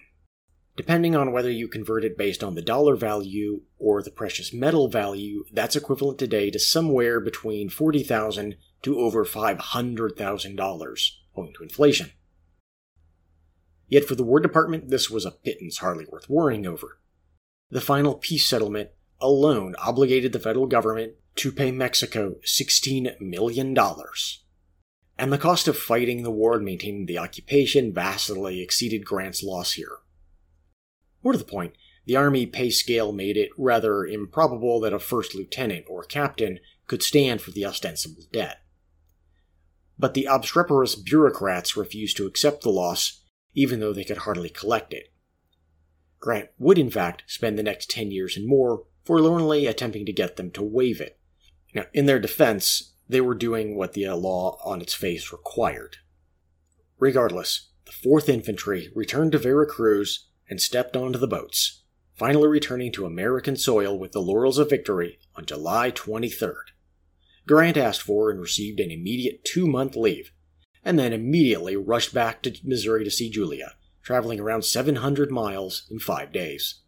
Depending 0.78 1.16
on 1.16 1.32
whether 1.32 1.50
you 1.50 1.70
convert 1.70 2.04
it 2.04 2.18
based 2.18 2.44
on 2.44 2.56
the 2.56 2.62
dollar 2.62 2.96
value 2.96 3.62
or 3.80 4.02
the 4.02 4.12
precious 4.12 4.52
metal 4.52 4.90
value, 4.90 5.46
that's 5.52 5.76
equivalent 5.76 6.20
today 6.20 6.52
to 6.52 6.60
somewhere 6.60 7.22
between 7.22 7.70
$40,000 7.70 8.56
to 8.82 9.00
over 9.00 9.24
$500,000, 9.24 11.12
owing 11.38 11.54
to 11.54 11.64
inflation. 11.64 12.12
Yet 13.88 14.06
for 14.06 14.16
the 14.16 14.24
War 14.24 14.42
Department, 14.42 14.90
this 14.90 15.10
was 15.10 15.26
a 15.26 15.32
pittance 15.32 15.78
hardly 15.78 16.06
worth 16.10 16.30
worrying 16.30 16.68
over. 16.68 17.00
The 17.70 17.82
final 17.82 18.16
peace 18.16 18.48
settlement 18.50 18.90
alone 19.22 19.76
obligated 19.78 20.34
the 20.34 20.40
federal 20.40 20.68
government 20.68 21.14
to 21.36 21.52
pay 21.52 21.72
Mexico 21.72 22.36
$16 22.46 23.22
million. 23.22 23.78
And 25.18 25.32
the 25.32 25.38
cost 25.38 25.70
of 25.70 25.78
fighting 25.78 26.24
the 26.24 26.32
war 26.32 26.56
and 26.56 26.66
maintaining 26.66 27.06
the 27.06 27.18
occupation 27.18 27.94
vastly 27.94 28.62
exceeded 28.62 29.06
Grant's 29.06 29.42
loss 29.42 29.74
here. 29.74 30.00
More 31.26 31.32
to 31.32 31.40
the 31.40 31.44
point, 31.44 31.74
the 32.06 32.16
Army 32.16 32.46
pay 32.46 32.70
scale 32.70 33.12
made 33.12 33.36
it 33.36 33.50
rather 33.58 34.06
improbable 34.06 34.80
that 34.82 34.94
a 34.94 35.00
first 35.00 35.34
lieutenant 35.34 35.86
or 35.90 36.04
captain 36.04 36.60
could 36.86 37.02
stand 37.02 37.42
for 37.42 37.50
the 37.50 37.66
ostensible 37.66 38.26
debt. 38.32 38.62
But 39.98 40.14
the 40.14 40.28
obstreperous 40.28 40.94
bureaucrats 40.94 41.76
refused 41.76 42.16
to 42.18 42.28
accept 42.28 42.62
the 42.62 42.70
loss, 42.70 43.24
even 43.56 43.80
though 43.80 43.92
they 43.92 44.04
could 44.04 44.20
hardly 44.20 44.50
collect 44.50 44.94
it. 44.94 45.12
Grant 46.20 46.50
would, 46.60 46.78
in 46.78 46.92
fact, 46.92 47.24
spend 47.26 47.58
the 47.58 47.64
next 47.64 47.90
ten 47.90 48.12
years 48.12 48.38
and 48.38 48.48
more 48.48 48.84
forlornly 49.04 49.66
attempting 49.66 50.06
to 50.06 50.14
get 50.14 50.36
them 50.36 50.52
to 50.52 50.62
waive 50.62 51.02
it. 51.02 51.18
Now, 51.74 51.86
in 51.92 52.06
their 52.06 52.20
defense, 52.20 52.94
they 53.10 53.22
were 53.22 53.34
doing 53.34 53.76
what 53.76 53.94
the 53.94 54.06
uh, 54.06 54.16
law 54.16 54.60
on 54.64 54.80
its 54.80 54.94
face 54.94 55.32
required. 55.32 55.98
Regardless, 57.00 57.70
the 57.86 57.92
4th 57.92 58.30
Infantry 58.30 58.92
returned 58.94 59.32
to 59.32 59.40
Veracruz 59.40 60.28
and 60.50 60.62
stepped 60.62 60.96
onto 60.96 61.20
the 61.20 61.28
boats, 61.28 61.84
finally 62.14 62.48
returning 62.48 62.92
to 62.92 63.06
American 63.06 63.56
soil 63.56 63.98
with 63.98 64.12
the 64.12 64.22
laurels 64.22 64.58
of 64.58 64.70
victory 64.70 65.20
on 65.36 65.46
July 65.46 65.92
23rd. 65.92 66.72
Grant 67.48 67.78
asked 67.78 68.02
for 68.02 68.32
and 68.32 68.40
received 68.40 68.80
an 68.80 68.92
immediate 68.92 69.44
two 69.44 69.68
month 69.68 69.96
leave, 69.96 70.32
and 70.84 70.98
then 70.98 71.14
immediately 71.14 71.76
rushed 71.76 72.14
back 72.14 72.42
to 72.44 72.56
Missouri 72.64 73.04
to 73.04 73.12
see 73.12 73.30
Julia, 73.30 73.76
traveling 74.02 74.40
around 74.40 74.64
700 74.64 75.32
miles 75.32 75.88
in 75.90 76.00
five 76.00 76.32
days. 76.32 76.82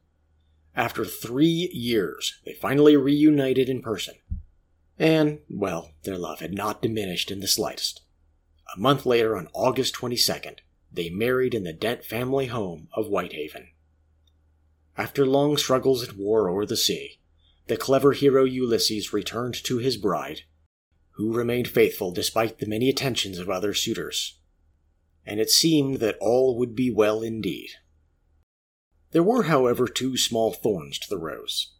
After 0.75 1.03
three 1.03 1.69
years, 1.73 2.39
they 2.45 2.53
finally 2.53 2.95
reunited 2.95 3.67
in 3.67 3.81
person. 3.81 4.15
And, 4.99 5.39
well, 5.49 5.93
their 6.03 6.17
love 6.17 6.39
had 6.39 6.53
not 6.53 6.81
diminished 6.81 7.31
in 7.31 7.39
the 7.39 7.47
slightest. 7.47 8.01
A 8.75 8.79
month 8.79 9.05
later, 9.05 9.35
on 9.35 9.47
August 9.53 9.95
22nd, 9.95 10.57
they 10.91 11.09
married 11.09 11.53
in 11.53 11.63
the 11.63 11.73
Dent 11.73 12.03
family 12.03 12.47
home 12.47 12.87
of 12.93 13.07
Whitehaven. 13.07 13.69
After 14.97 15.25
long 15.25 15.57
struggles 15.57 16.07
at 16.07 16.17
war 16.17 16.49
over 16.49 16.65
the 16.65 16.77
sea, 16.77 17.19
the 17.67 17.77
clever 17.77 18.13
hero 18.13 18.45
Ulysses 18.45 19.13
returned 19.13 19.55
to 19.65 19.77
his 19.77 19.97
bride, 19.97 20.41
who 21.11 21.33
remained 21.33 21.67
faithful 21.67 22.11
despite 22.11 22.59
the 22.59 22.65
many 22.65 22.89
attentions 22.89 23.37
of 23.37 23.49
other 23.49 23.73
suitors. 23.73 24.39
And 25.25 25.39
it 25.39 25.49
seemed 25.49 25.99
that 25.99 26.17
all 26.19 26.57
would 26.57 26.75
be 26.75 26.89
well 26.89 27.21
indeed. 27.21 27.71
There 29.11 29.23
were, 29.23 29.43
however, 29.43 29.87
two 29.87 30.17
small 30.17 30.53
thorns 30.53 30.97
to 30.99 31.09
the 31.09 31.17
rose. 31.17 31.73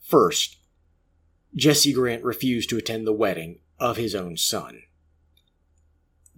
First, 0.00 0.58
Jesse 1.54 1.92
Grant 1.92 2.22
refused 2.22 2.68
to 2.70 2.76
attend 2.76 3.06
the 3.06 3.12
wedding 3.12 3.60
of 3.78 3.96
his 3.96 4.14
own 4.14 4.36
son. 4.36 4.82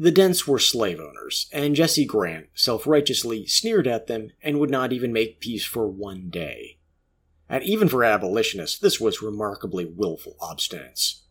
The 0.00 0.12
Dents 0.12 0.46
were 0.46 0.60
slave 0.60 1.00
owners, 1.00 1.48
and 1.52 1.74
Jesse 1.74 2.04
Grant 2.04 2.46
self 2.54 2.86
righteously 2.86 3.46
sneered 3.46 3.88
at 3.88 4.06
them 4.06 4.30
and 4.40 4.60
would 4.60 4.70
not 4.70 4.92
even 4.92 5.12
make 5.12 5.40
peace 5.40 5.64
for 5.64 5.88
one 5.88 6.30
day. 6.30 6.78
And 7.48 7.64
even 7.64 7.88
for 7.88 8.04
abolitionists, 8.04 8.78
this 8.78 9.00
was 9.00 9.22
remarkably 9.22 9.84
willful 9.84 10.36
obstinance. 10.40 11.22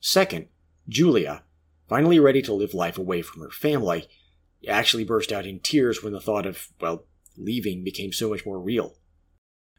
Second, 0.00 0.46
Julia, 0.88 1.42
finally 1.88 2.18
ready 2.18 2.40
to 2.42 2.54
live 2.54 2.72
life 2.72 2.96
away 2.96 3.20
from 3.20 3.42
her 3.42 3.50
family, 3.50 4.08
actually 4.66 5.04
burst 5.04 5.30
out 5.30 5.46
in 5.46 5.60
tears 5.60 6.02
when 6.02 6.14
the 6.14 6.20
thought 6.20 6.46
of, 6.46 6.68
well, 6.80 7.04
leaving 7.36 7.84
became 7.84 8.12
so 8.12 8.30
much 8.30 8.46
more 8.46 8.60
real. 8.60 8.94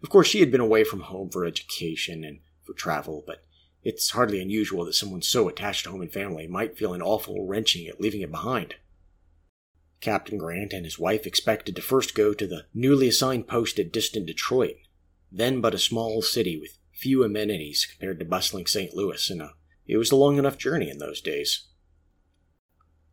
Of 0.03 0.09
course, 0.09 0.27
she 0.27 0.39
had 0.39 0.51
been 0.51 0.61
away 0.61 0.83
from 0.83 0.99
home 1.01 1.29
for 1.31 1.45
education 1.45 2.23
and 2.23 2.41
for 2.63 2.73
travel, 2.73 3.23
but 3.25 3.43
it's 3.85 4.09
hardly 4.09 4.41
unusual 4.41 4.83
that 4.83 4.95
someone 4.95 5.21
so 5.21 5.47
attached 5.47 5.83
to 5.83 5.91
home 5.91 6.01
and 6.01 6.11
family 6.11 6.47
might 6.47 6.75
feel 6.75 6.93
an 6.93 7.03
awful 7.03 7.45
wrenching 7.45 7.87
at 7.87 8.01
leaving 8.01 8.21
it 8.21 8.31
behind. 8.31 8.75
Captain 10.01 10.39
Grant 10.39 10.73
and 10.73 10.85
his 10.85 10.97
wife 10.97 11.27
expected 11.27 11.75
to 11.75 11.83
first 11.83 12.15
go 12.15 12.33
to 12.33 12.47
the 12.47 12.65
newly 12.73 13.07
assigned 13.07 13.47
post 13.47 13.77
at 13.77 13.93
distant 13.93 14.25
Detroit, 14.25 14.77
then 15.31 15.61
but 15.61 15.75
a 15.75 15.79
small 15.79 16.23
city 16.23 16.59
with 16.59 16.79
few 16.93 17.23
amenities 17.23 17.85
compared 17.85 18.17
to 18.17 18.25
bustling 18.25 18.65
St. 18.65 18.95
Louis, 18.95 19.29
and 19.29 19.41
a, 19.41 19.51
it 19.85 19.97
was 19.97 20.11
a 20.11 20.15
long 20.15 20.39
enough 20.39 20.57
journey 20.57 20.89
in 20.89 20.97
those 20.97 21.21
days. 21.21 21.67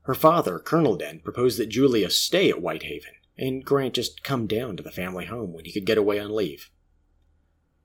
Her 0.03 0.15
father, 0.15 0.59
Colonel 0.59 0.97
Dent, 0.97 1.23
proposed 1.23 1.59
that 1.59 1.69
Julia 1.69 2.09
stay 2.09 2.49
at 2.49 2.63
Whitehaven, 2.63 3.13
and 3.37 3.63
Grant 3.65 3.95
just 3.95 4.25
come 4.25 4.47
down 4.47 4.79
to 4.79 4.83
the 4.83 4.91
family 4.91 5.27
home 5.27 5.53
when 5.53 5.67
he 5.67 5.73
could 5.73 5.85
get 5.85 5.99
away 5.99 6.19
on 6.19 6.35
leave. 6.35 6.71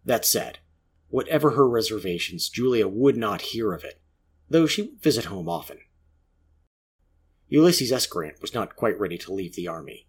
That 0.05 0.25
said, 0.25 0.59
Whatever 1.09 1.51
her 1.51 1.67
reservations, 1.67 2.49
Julia 2.49 2.87
would 2.87 3.15
not 3.15 3.41
hear 3.41 3.73
of 3.73 3.83
it, 3.83 4.01
though 4.49 4.67
she 4.67 4.81
would 4.83 5.01
visit 5.01 5.25
home 5.25 5.47
often. 5.47 5.79
Ulysses 7.49 7.91
S. 7.91 8.05
Grant 8.07 8.41
was 8.41 8.53
not 8.53 8.75
quite 8.75 8.99
ready 8.99 9.17
to 9.19 9.33
leave 9.33 9.55
the 9.55 9.67
army, 9.67 10.07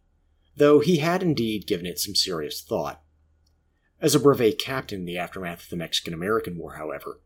though 0.56 0.80
he 0.80 0.98
had 0.98 1.22
indeed 1.22 1.66
given 1.66 1.86
it 1.86 2.00
some 2.00 2.16
serious 2.16 2.60
thought. 2.60 3.00
As 4.00 4.14
a 4.14 4.20
brevet 4.20 4.58
captain 4.58 5.00
in 5.00 5.06
the 5.06 5.18
aftermath 5.18 5.64
of 5.64 5.70
the 5.70 5.76
Mexican 5.76 6.12
American 6.12 6.58
War, 6.58 6.74
however, 6.74 7.20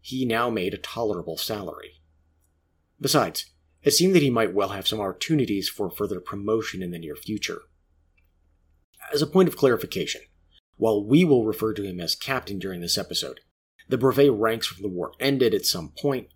he 0.00 0.24
now 0.24 0.50
made 0.50 0.74
a 0.74 0.78
tolerable 0.78 1.36
salary. 1.36 2.00
Besides, 3.00 3.46
it 3.82 3.92
seemed 3.92 4.14
that 4.14 4.22
he 4.22 4.30
might 4.30 4.54
well 4.54 4.70
have 4.70 4.86
some 4.86 5.00
opportunities 5.00 5.68
for 5.68 5.90
further 5.90 6.20
promotion 6.20 6.82
in 6.82 6.90
the 6.90 6.98
near 6.98 7.16
future. 7.16 7.62
As 9.12 9.22
a 9.22 9.26
point 9.26 9.48
of 9.48 9.56
clarification, 9.56 10.22
while 10.82 11.00
we 11.00 11.24
will 11.24 11.46
refer 11.46 11.72
to 11.72 11.84
him 11.84 12.00
as 12.00 12.16
captain 12.16 12.58
during 12.58 12.80
this 12.80 12.98
episode. 12.98 13.38
The 13.88 13.96
brevet 13.96 14.32
ranks 14.32 14.66
from 14.66 14.82
the 14.82 14.88
war 14.88 15.12
ended 15.20 15.54
at 15.54 15.64
some 15.64 15.92
point. 15.96 16.26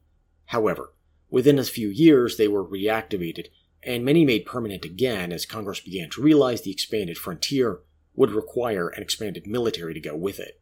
However, 0.44 0.94
within 1.28 1.58
a 1.58 1.64
few 1.64 1.88
years 1.88 2.36
they 2.36 2.46
were 2.46 2.64
reactivated, 2.64 3.46
and 3.82 4.04
many 4.04 4.24
made 4.24 4.46
permanent 4.46 4.84
again 4.84 5.32
as 5.32 5.46
Congress 5.46 5.80
began 5.80 6.10
to 6.10 6.22
realize 6.22 6.62
the 6.62 6.70
expanded 6.70 7.18
frontier 7.18 7.80
would 8.14 8.30
require 8.30 8.86
an 8.86 9.02
expanded 9.02 9.48
military 9.48 9.94
to 9.94 10.00
go 10.00 10.14
with 10.14 10.38
it. 10.38 10.60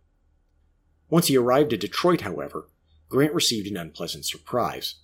Once 1.10 1.26
he 1.26 1.36
arrived 1.36 1.74
at 1.74 1.80
Detroit, 1.80 2.22
however, 2.22 2.70
Grant 3.10 3.34
received 3.34 3.66
an 3.66 3.76
unpleasant 3.76 4.24
surprise. 4.24 4.94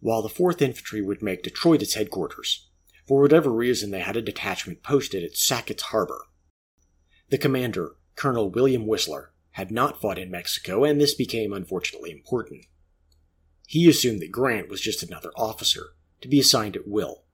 While 0.00 0.22
the 0.22 0.30
4th 0.30 0.62
Infantry 0.62 1.02
would 1.02 1.20
make 1.20 1.42
Detroit 1.42 1.82
its 1.82 1.92
headquarters, 1.92 2.66
for 3.06 3.20
whatever 3.20 3.50
reason 3.50 3.90
they 3.90 4.00
had 4.00 4.16
a 4.16 4.22
detachment 4.22 4.82
posted 4.82 5.22
at 5.22 5.36
Sackett's 5.36 5.82
Harbor, 5.82 6.24
the 7.30 7.38
commander, 7.38 7.96
Colonel 8.16 8.50
William 8.50 8.86
Whistler, 8.86 9.32
had 9.52 9.70
not 9.70 10.00
fought 10.00 10.18
in 10.18 10.30
Mexico, 10.30 10.84
and 10.84 11.00
this 11.00 11.14
became 11.14 11.52
unfortunately 11.52 12.10
important. 12.10 12.66
He 13.66 13.88
assumed 13.88 14.20
that 14.20 14.32
Grant 14.32 14.68
was 14.68 14.80
just 14.80 15.02
another 15.02 15.30
officer, 15.36 15.94
to 16.20 16.28
be 16.28 16.40
assigned 16.40 16.76
at 16.76 16.88
will. 16.88 17.24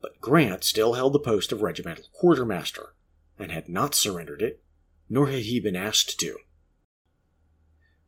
But 0.00 0.20
Grant 0.20 0.64
still 0.64 0.94
held 0.94 1.12
the 1.12 1.20
post 1.20 1.52
of 1.52 1.62
regimental 1.62 2.04
quartermaster, 2.12 2.94
and 3.38 3.50
had 3.50 3.68
not 3.68 3.94
surrendered 3.94 4.42
it, 4.42 4.62
nor 5.08 5.28
had 5.28 5.42
he 5.42 5.60
been 5.60 5.76
asked 5.76 6.18
to. 6.20 6.38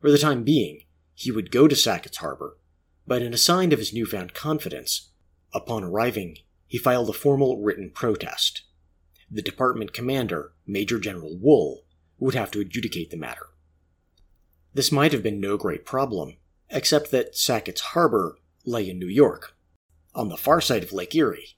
For 0.01 0.11
the 0.11 0.19
time 0.19 0.45
being, 0.45 0.85
he 1.15 1.31
would 1.31 1.51
go 1.51 1.67
to 1.67 1.77
Sackett's 1.77 2.19
Harbor, 2.19 2.59
but 3.07 3.23
in 3.23 3.33
a 3.33 3.39
sign 3.39 3.73
of 3.73 3.79
his 3.79 3.93
newfound 3.93 4.35
confidence, 4.35 5.11
upon 5.55 5.85
arriving, 5.85 6.39
he 6.67 6.79
filed 6.79 7.09
a 7.09 7.13
formal 7.13 7.63
written 7.63 7.91
protest. 7.91 8.63
The 9.31 9.43
department 9.43 9.93
commander, 9.93 10.53
Major 10.67 10.99
General 10.99 11.37
Wool, 11.37 11.85
would 12.19 12.35
have 12.35 12.51
to 12.53 12.61
adjudicate 12.61 13.11
the 13.11 13.17
matter. 13.17 13.49
This 14.75 14.93
might 14.93 15.13
have 15.13 15.23
been 15.23 15.41
no 15.41 15.57
great 15.57 15.85
problem, 15.85 16.37
except 16.71 17.11
that 17.11 17.37
Sackett's 17.37 17.81
Harbor 17.81 18.39
lay 18.65 18.89
in 18.89 18.99
New 18.99 19.09
York, 19.09 19.55
on 20.15 20.29
the 20.29 20.37
far 20.37 20.61
side 20.61 20.83
of 20.83 20.93
Lake 20.93 21.15
Erie, 21.15 21.57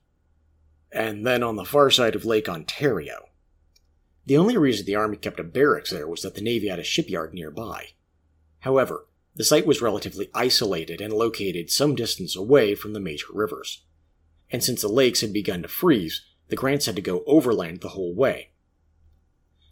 and 0.93 1.27
then 1.27 1.43
on 1.43 1.57
the 1.57 1.65
far 1.65 1.91
side 1.91 2.15
of 2.15 2.25
Lake 2.25 2.49
Ontario. 2.49 3.29
The 4.27 4.37
only 4.37 4.57
reason 4.57 4.85
the 4.85 4.95
Army 4.95 5.17
kept 5.17 5.41
a 5.41 5.45
barracks 5.45 5.91
there 5.91 6.07
was 6.07 6.23
that 6.23 6.35
the 6.35 6.43
Navy 6.43 6.69
had 6.69 6.79
a 6.79 6.85
shipyard 6.85 7.33
nearby. 7.33 7.89
However, 8.61 9.07
the 9.35 9.45
site 9.45 9.67
was 9.67 9.81
relatively 9.81 10.29
isolated 10.35 11.01
and 11.01 11.13
located 11.13 11.71
some 11.71 11.95
distance 11.95 12.37
away 12.37 12.75
from 12.75 12.93
the 12.93 13.01
major 13.01 13.27
rivers. 13.33 13.85
And 14.51 14.63
since 14.63 14.83
the 14.83 14.89
lakes 14.89 15.21
had 15.21 15.33
begun 15.33 15.63
to 15.63 15.69
freeze, 15.69 16.23
the 16.49 16.57
Grants 16.57 16.87
had 16.87 16.97
to 16.97 17.03
go 17.03 17.23
overland 17.27 17.81
the 17.81 17.91
whole 17.91 18.15
way. 18.15 18.51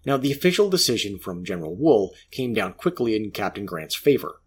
Now, 0.07 0.17
the 0.17 0.31
official 0.31 0.71
decision 0.71 1.19
from 1.19 1.45
General 1.45 1.75
Wool 1.75 2.15
came 2.31 2.55
down 2.55 2.75
quickly 2.75 3.17
in 3.17 3.33
Captain 3.33 3.67
Grant's 3.67 3.97
favor, 3.97 4.41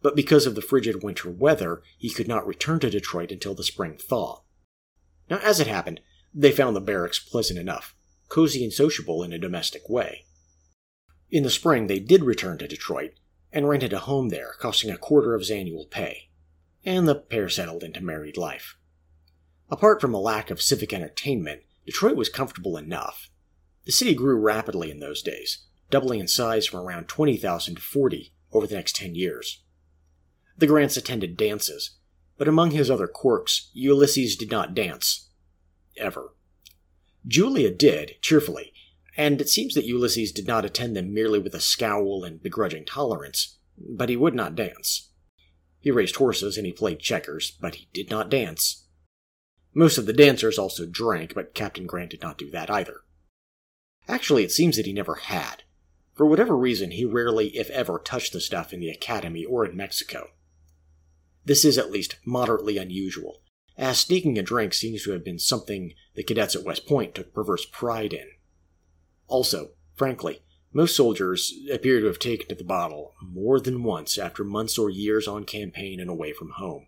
but 0.00 0.16
because 0.16 0.46
of 0.46 0.54
the 0.54 0.62
frigid 0.62 1.02
winter 1.02 1.30
weather, 1.30 1.82
he 1.98 2.08
could 2.08 2.26
not 2.26 2.46
return 2.46 2.80
to 2.80 2.88
Detroit 2.88 3.30
until 3.30 3.54
the 3.54 3.64
spring 3.64 3.98
thaw. 3.98 4.40
Now, 5.28 5.40
as 5.40 5.60
it 5.60 5.66
happened, 5.66 6.00
they 6.32 6.50
found 6.50 6.74
the 6.74 6.80
barracks 6.80 7.18
pleasant 7.18 7.58
enough, 7.58 7.94
cozy 8.30 8.64
and 8.64 8.72
sociable 8.72 9.22
in 9.22 9.32
a 9.34 9.38
domestic 9.38 9.90
way. 9.90 10.24
In 11.30 11.42
the 11.42 11.50
spring, 11.50 11.86
they 11.86 12.00
did 12.00 12.24
return 12.24 12.56
to 12.58 12.66
Detroit 12.66 13.12
and 13.52 13.68
rented 13.68 13.92
a 13.92 14.00
home 14.00 14.30
there, 14.30 14.54
costing 14.58 14.90
a 14.90 14.96
quarter 14.96 15.34
of 15.34 15.42
his 15.42 15.50
annual 15.50 15.84
pay, 15.84 16.30
and 16.82 17.06
the 17.06 17.14
pair 17.14 17.50
settled 17.50 17.84
into 17.84 18.00
married 18.00 18.38
life. 18.38 18.78
Apart 19.70 20.00
from 20.00 20.14
a 20.14 20.20
lack 20.20 20.50
of 20.50 20.62
civic 20.62 20.94
entertainment, 20.94 21.60
Detroit 21.84 22.16
was 22.16 22.30
comfortable 22.30 22.78
enough. 22.78 23.28
The 23.86 23.92
city 23.92 24.14
grew 24.14 24.36
rapidly 24.36 24.90
in 24.90 25.00
those 25.00 25.22
days, 25.22 25.66
doubling 25.90 26.20
in 26.20 26.28
size 26.28 26.66
from 26.66 26.80
around 26.80 27.08
20,000 27.08 27.74
to 27.76 27.80
40 27.80 28.32
over 28.52 28.66
the 28.66 28.74
next 28.74 28.96
10 28.96 29.14
years. 29.14 29.62
The 30.56 30.66
Grants 30.66 30.96
attended 30.96 31.36
dances, 31.36 31.98
but 32.38 32.48
among 32.48 32.70
his 32.70 32.90
other 32.90 33.06
quirks, 33.06 33.70
Ulysses 33.72 34.36
did 34.36 34.50
not 34.50 34.74
dance. 34.74 35.30
Ever. 35.96 36.34
Julia 37.26 37.70
did, 37.70 38.16
cheerfully, 38.20 38.72
and 39.16 39.40
it 39.40 39.48
seems 39.48 39.74
that 39.74 39.86
Ulysses 39.86 40.32
did 40.32 40.46
not 40.46 40.64
attend 40.64 40.96
them 40.96 41.14
merely 41.14 41.38
with 41.38 41.54
a 41.54 41.60
scowl 41.60 42.24
and 42.24 42.42
begrudging 42.42 42.84
tolerance, 42.84 43.58
but 43.78 44.08
he 44.08 44.16
would 44.16 44.34
not 44.34 44.56
dance. 44.56 45.10
He 45.80 45.90
raced 45.90 46.16
horses 46.16 46.56
and 46.56 46.66
he 46.66 46.72
played 46.72 47.00
checkers, 47.00 47.50
but 47.60 47.76
he 47.76 47.88
did 47.92 48.10
not 48.10 48.30
dance. 48.30 48.86
Most 49.74 49.98
of 49.98 50.06
the 50.06 50.12
dancers 50.12 50.58
also 50.58 50.86
drank, 50.86 51.34
but 51.34 51.54
Captain 51.54 51.86
Grant 51.86 52.10
did 52.10 52.22
not 52.22 52.38
do 52.38 52.50
that 52.50 52.70
either. 52.70 53.03
Actually, 54.08 54.44
it 54.44 54.52
seems 54.52 54.76
that 54.76 54.86
he 54.86 54.92
never 54.92 55.14
had. 55.14 55.62
For 56.14 56.26
whatever 56.26 56.56
reason, 56.56 56.92
he 56.92 57.04
rarely, 57.04 57.56
if 57.56 57.70
ever, 57.70 57.98
touched 57.98 58.32
the 58.32 58.40
stuff 58.40 58.72
in 58.72 58.80
the 58.80 58.90
academy 58.90 59.44
or 59.44 59.64
in 59.64 59.76
Mexico. 59.76 60.28
This 61.44 61.64
is 61.64 61.76
at 61.76 61.90
least 61.90 62.16
moderately 62.24 62.78
unusual, 62.78 63.42
as 63.76 63.98
sneaking 63.98 64.38
a 64.38 64.42
drink 64.42 64.72
seems 64.72 65.02
to 65.04 65.10
have 65.12 65.24
been 65.24 65.38
something 65.38 65.94
the 66.14 66.22
cadets 66.22 66.54
at 66.54 66.64
West 66.64 66.86
Point 66.86 67.14
took 67.14 67.34
perverse 67.34 67.66
pride 67.66 68.12
in. 68.12 68.28
Also, 69.26 69.70
frankly, 69.94 70.42
most 70.72 70.96
soldiers 70.96 71.52
appear 71.72 72.00
to 72.00 72.06
have 72.06 72.18
taken 72.18 72.48
to 72.48 72.54
the 72.54 72.64
bottle 72.64 73.14
more 73.22 73.60
than 73.60 73.82
once 73.82 74.18
after 74.18 74.44
months 74.44 74.78
or 74.78 74.90
years 74.90 75.26
on 75.26 75.44
campaign 75.44 76.00
and 76.00 76.10
away 76.10 76.32
from 76.32 76.50
home. 76.50 76.86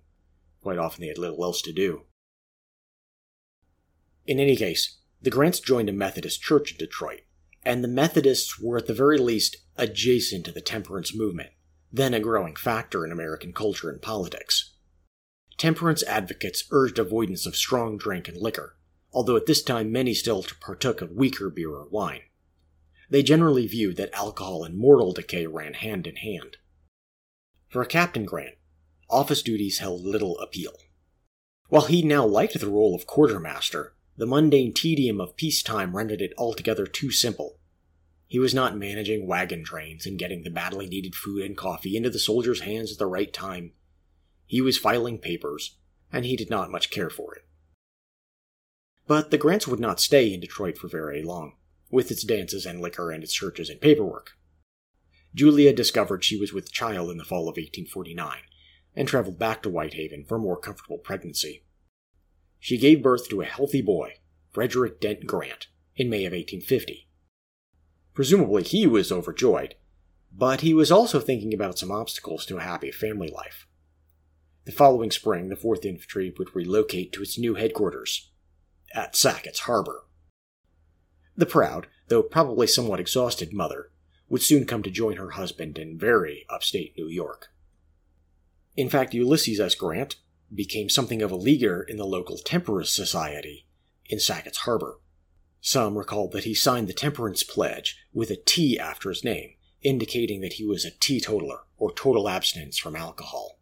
Quite 0.63 0.79
often 0.79 1.03
they 1.03 1.09
had 1.09 1.19
little 1.19 1.43
else 1.45 1.63
to 1.63 1.73
do. 1.73 2.03
In 4.27 4.41
any 4.41 4.57
case, 4.57 4.97
the 5.21 5.31
Grants 5.31 5.61
joined 5.61 5.89
a 5.89 5.93
Methodist 5.93 6.43
church 6.43 6.73
in 6.73 6.79
Detroit, 6.79 7.23
and 7.65 7.83
the 7.83 7.89
Methodists 7.89 8.61
were 8.61 8.79
at 8.79 8.87
the 8.87 8.95
very 8.95 9.19
least 9.19 9.57
adjacent 9.77 10.45
to 10.45 10.53
the 10.53 10.61
temperance 10.61 11.15
movement, 11.15 11.51
then 11.93 12.15
a 12.15 12.21
growing 12.21 12.55
factor 12.55 13.05
in 13.05 13.11
American 13.11 13.53
culture 13.53 13.91
and 13.91 14.01
politics. 14.01 14.75
Temperance 15.59 16.03
advocates 16.05 16.65
urged 16.71 16.99
avoidance 16.99 17.47
of 17.47 17.57
strong 17.57 17.97
drink 17.97 18.29
and 18.29 18.37
liquor, 18.37 18.77
although 19.13 19.37
at 19.37 19.47
this 19.47 19.63
time 19.63 19.91
many 19.91 20.13
still 20.13 20.45
partook 20.61 21.01
of 21.01 21.11
weaker 21.13 21.49
beer 21.51 21.71
or 21.71 21.89
wine. 21.89 22.21
They 23.09 23.23
generally 23.23 23.67
viewed 23.67 23.97
that 23.97 24.15
alcohol 24.15 24.65
and 24.65 24.77
moral 24.77 25.13
decay 25.13 25.47
ran 25.47 25.75
hand 25.75 26.07
in 26.07 26.17
hand. 26.17 26.59
For 27.69 27.85
Captain 27.85 28.25
Grant, 28.25 28.57
office 29.09 29.43
duties 29.43 29.79
held 29.79 30.03
little 30.03 30.39
appeal. 30.39 30.77
While 31.69 31.87
he 31.87 32.03
now 32.03 32.25
liked 32.27 32.59
the 32.61 32.69
role 32.69 32.95
of 32.95 33.07
quartermaster, 33.07 33.96
the 34.17 34.27
mundane 34.27 34.73
tedium 34.73 35.21
of 35.21 35.37
peacetime 35.37 35.95
rendered 35.95 36.23
it 36.23 36.33
altogether 36.39 36.87
too 36.87 37.11
simple. 37.11 37.59
He 38.27 38.39
was 38.39 38.55
not 38.55 38.77
managing 38.77 39.27
wagon 39.27 39.63
trains 39.63 40.07
and 40.07 40.19
getting 40.19 40.43
the 40.43 40.51
badly 40.51 40.87
needed 40.87 41.15
food 41.15 41.45
and 41.45 41.57
coffee 41.57 41.97
into 41.97 42.11
the 42.11 42.19
soldiers' 42.19 42.61
hands 42.61 42.91
at 42.91 42.99
the 42.99 43.07
right 43.07 43.33
time. 43.33 43.73
He 44.47 44.61
was 44.61 44.79
filing 44.79 45.19
papers, 45.19 45.77
and 46.13 46.25
he 46.25 46.37
did 46.37 46.51
not 46.51 46.71
much 46.71 46.91
care 46.91 47.11
for 47.11 47.35
it. 47.35 47.47
But 49.07 49.31
the 49.31 49.39
Grants 49.39 49.69
would 49.69 49.79
not 49.79 50.01
stay 50.01 50.33
in 50.33 50.41
Detroit 50.41 50.79
for 50.79 50.89
very 50.89 51.23
long, 51.23 51.57
with 51.91 52.11
its 52.11 52.25
dances 52.25 52.67
and 52.67 52.81
liquor 52.81 53.11
and 53.13 53.23
its 53.23 53.33
churches 53.33 53.69
and 53.69 53.81
paperwork. 53.81 54.33
Julia 55.35 55.73
discovered 55.73 56.25
she 56.25 56.39
was 56.39 56.53
with 56.53 56.73
child 56.73 57.11
in 57.11 57.19
the 57.19 57.25
fall 57.25 57.43
of 57.43 57.57
1849 57.57 58.39
and 58.97 59.07
traveled 59.07 59.39
back 59.39 59.63
to 59.63 59.69
Whitehaven 59.69 60.25
for 60.25 60.39
more 60.39 60.57
comfortable 60.57 60.99
pregnancy. 60.99 61.66
She 62.59 62.79
gave 62.79 63.03
birth 63.03 63.29
to 63.29 63.41
a 63.41 63.47
healthy 63.47 63.83
boy, 63.83 64.15
Frederick 64.53 65.01
Dent 65.01 65.27
Grant, 65.27 65.69
in 65.95 66.11
May 66.11 66.25
of 66.25 66.33
1850. 66.33 67.09
Presumably 68.15 68.63
he 68.63 68.87
was 68.87 69.13
overjoyed, 69.13 69.75
but 70.33 70.63
he 70.63 70.75
was 70.75 70.91
also 70.91 71.21
thinking 71.21 71.53
about 71.53 71.79
some 71.79 71.91
obstacles 71.91 72.47
to 72.47 72.57
a 72.57 72.63
happy 72.63 72.91
family 72.91 73.29
life. 73.29 73.67
The 74.65 74.73
following 74.73 75.11
spring, 75.11 75.49
the 75.49 75.57
4th 75.57 75.85
Infantry 75.85 76.35
would 76.39 76.57
relocate 76.57 77.13
to 77.13 77.23
its 77.23 77.39
new 77.39 77.55
headquarters 77.55 78.31
at 78.95 79.15
Sackett's 79.15 79.61
Harbor. 79.61 80.05
The 81.37 81.47
proud, 81.47 81.87
though 82.09 82.23
probably 82.23 82.67
somewhat 82.67 82.99
exhausted 82.99 83.53
mother 83.53 83.91
would 84.29 84.43
soon 84.43 84.65
come 84.65 84.83
to 84.83 84.91
join 84.91 85.19
her 85.19 85.31
husband 85.31 85.79
in 85.79 85.99
very 85.99 86.45
upstate 86.49 86.95
New 86.97 87.09
York. 87.09 87.49
In 88.77 88.91
fact, 88.91 89.15
Ulysses 89.15 89.61
S. 89.61 89.75
Grant 89.75 90.17
became 90.55 90.89
something 90.89 91.23
of 91.23 91.31
a 91.31 91.37
leaguer 91.37 91.83
in 91.83 91.97
the 91.97 92.07
local 92.07 92.39
temperance 92.39 92.91
society 92.91 93.67
in 94.07 94.21
Sackett's 94.21 94.59
Harbor. 94.59 94.99
Some 95.61 95.99
recall 95.99 96.29
that 96.29 96.45
he 96.45 96.55
signed 96.55 96.89
the 96.89 96.93
temperance 96.93 97.43
pledge 97.43 97.99
with 98.13 98.31
a 98.31 98.37
T 98.37 98.79
after 98.79 99.09
his 99.09 99.25
name, 99.25 99.55
indicating 99.83 100.41
that 100.41 100.55
he 100.55 100.65
was 100.65 100.85
a 100.85 100.91
teetotaler 100.91 101.61
or 101.77 101.93
total 101.93 102.29
abstinence 102.29 102.79
from 102.79 102.97
alcohol. 102.97 103.59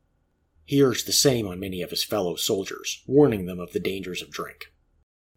He 0.65 0.83
urged 0.83 1.07
the 1.07 1.13
same 1.13 1.47
on 1.47 1.61
many 1.61 1.83
of 1.83 1.91
his 1.91 2.05
fellow 2.05 2.37
soldiers, 2.37 3.03
warning 3.07 3.47
them 3.47 3.61
of 3.61 3.73
the 3.73 3.81
dangers 3.81 4.23
of 4.23 4.31
drink. 4.31 4.73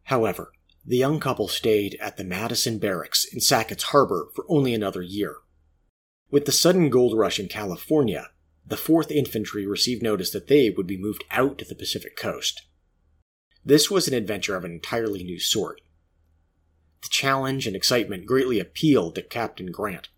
However, 0.03 0.51
the 0.86 0.97
young 0.97 1.19
couple 1.19 1.49
stayed 1.49 1.97
at 1.99 2.15
the 2.15 2.23
Madison 2.23 2.79
Barracks 2.79 3.25
in 3.25 3.41
Sackett's 3.41 3.83
Harbor 3.86 4.29
for 4.33 4.45
only 4.47 4.73
another 4.73 5.01
year. 5.01 5.38
With 6.31 6.45
the 6.45 6.51
sudden 6.53 6.89
gold 6.89 7.17
rush 7.17 7.39
in 7.39 7.49
California, 7.49 8.29
the 8.67 8.75
4th 8.75 9.12
Infantry 9.12 9.65
received 9.65 10.03
notice 10.03 10.32
that 10.32 10.47
they 10.47 10.69
would 10.69 10.88
be 10.88 10.97
moved 10.97 11.23
out 11.32 11.58
to 11.58 11.65
the 11.65 11.75
Pacific 11.75 12.17
coast. 12.17 12.63
This 13.63 13.89
was 13.89 14.08
an 14.08 14.13
adventure 14.13 14.56
of 14.56 14.65
an 14.65 14.71
entirely 14.71 15.23
new 15.23 15.39
sort. 15.39 15.81
The 17.02 17.10
challenge 17.10 17.65
and 17.65 17.75
excitement 17.75 18.25
greatly 18.25 18.60
appealed 18.60 19.15
to 19.15 19.21
Captain 19.21 19.71
Grant, 19.71 20.10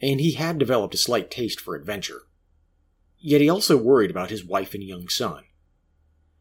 and 0.00 0.20
he 0.20 0.32
had 0.32 0.58
developed 0.58 0.94
a 0.94 0.98
slight 0.98 1.30
taste 1.30 1.60
for 1.60 1.74
adventure. 1.74 2.22
Yet 3.18 3.40
he 3.40 3.48
also 3.48 3.76
worried 3.76 4.10
about 4.10 4.30
his 4.30 4.44
wife 4.44 4.72
and 4.72 4.82
young 4.82 5.08
son. 5.08 5.44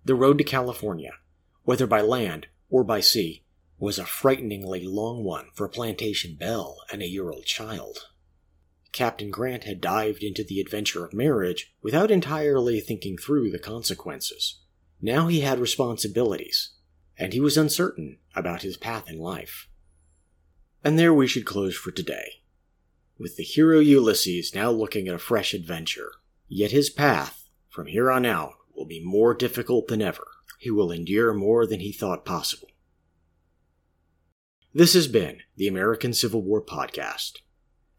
The 0.06 0.16
road 0.16 0.38
to 0.38 0.44
California, 0.44 1.12
whether 1.64 1.88
by 1.88 2.02
land 2.02 2.48
or 2.70 2.84
by 2.84 3.02
sea, 3.02 3.44
was 3.80 4.00
a 4.00 4.06
frighteningly 4.06 4.86
long 4.86 5.24
one 5.24 5.48
for 5.54 5.66
a 5.66 5.70
Plantation 5.70 6.36
Belle 6.36 6.78
and 6.92 7.02
a 7.02 7.08
year 7.08 7.30
old 7.30 7.46
child. 7.46 8.08
Captain 8.92 9.30
Grant 9.30 9.64
had 9.66 9.82
dived 9.82 10.24
into 10.24 10.44
the 10.44 10.60
adventure 10.60 11.06
of 11.06 11.14
marriage 11.14 11.74
without 11.82 12.12
entirely 12.12 12.80
thinking 12.80 13.18
through 13.18 13.52
the 13.52 13.60
consequences. 13.60 14.60
Now 15.02 15.28
he 15.28 15.42
had 15.42 15.60
responsibilities, 15.60 16.72
and 17.18 17.34
he 17.34 17.40
was 17.40 17.58
uncertain 17.58 18.18
about 18.36 18.64
his 18.64 18.78
path 18.78 19.10
in 19.10 19.20
life. 19.20 19.68
And 20.84 20.98
there 20.98 21.14
we 21.14 21.28
should 21.28 21.46
close 21.46 21.76
for 21.76 21.92
today, 21.92 22.42
with 23.18 23.36
the 23.36 23.44
hero 23.44 23.80
Ulysses 23.80 24.56
now 24.56 24.72
looking 24.72 25.08
at 25.08 25.16
a 25.16 25.20
fresh 25.20 25.54
adventure. 25.54 26.12
Yet 26.48 26.72
his 26.72 26.90
path, 26.90 27.50
from 27.70 27.88
here 27.88 28.10
on 28.10 28.26
out, 28.26 28.54
will 28.76 28.86
be 28.86 29.04
more 29.04 29.34
difficult 29.34 29.88
than 29.88 30.02
ever. 30.02 30.26
He 30.60 30.72
will 30.72 30.92
endure 30.92 31.34
more 31.34 31.68
than 31.68 31.82
he 31.82 31.92
thought 31.92 32.26
possible. 32.26 32.70
This 34.74 34.94
has 34.94 35.08
been 35.08 35.42
the 35.56 35.68
American 35.68 36.14
Civil 36.14 36.42
War 36.42 36.62
Podcast. 36.62 37.40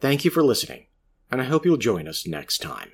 Thank 0.00 0.24
you 0.24 0.30
for 0.30 0.44
listening, 0.44 0.86
and 1.30 1.40
I 1.40 1.44
hope 1.44 1.64
you'll 1.64 1.76
join 1.76 2.06
us 2.06 2.26
next 2.26 2.58
time. 2.58 2.92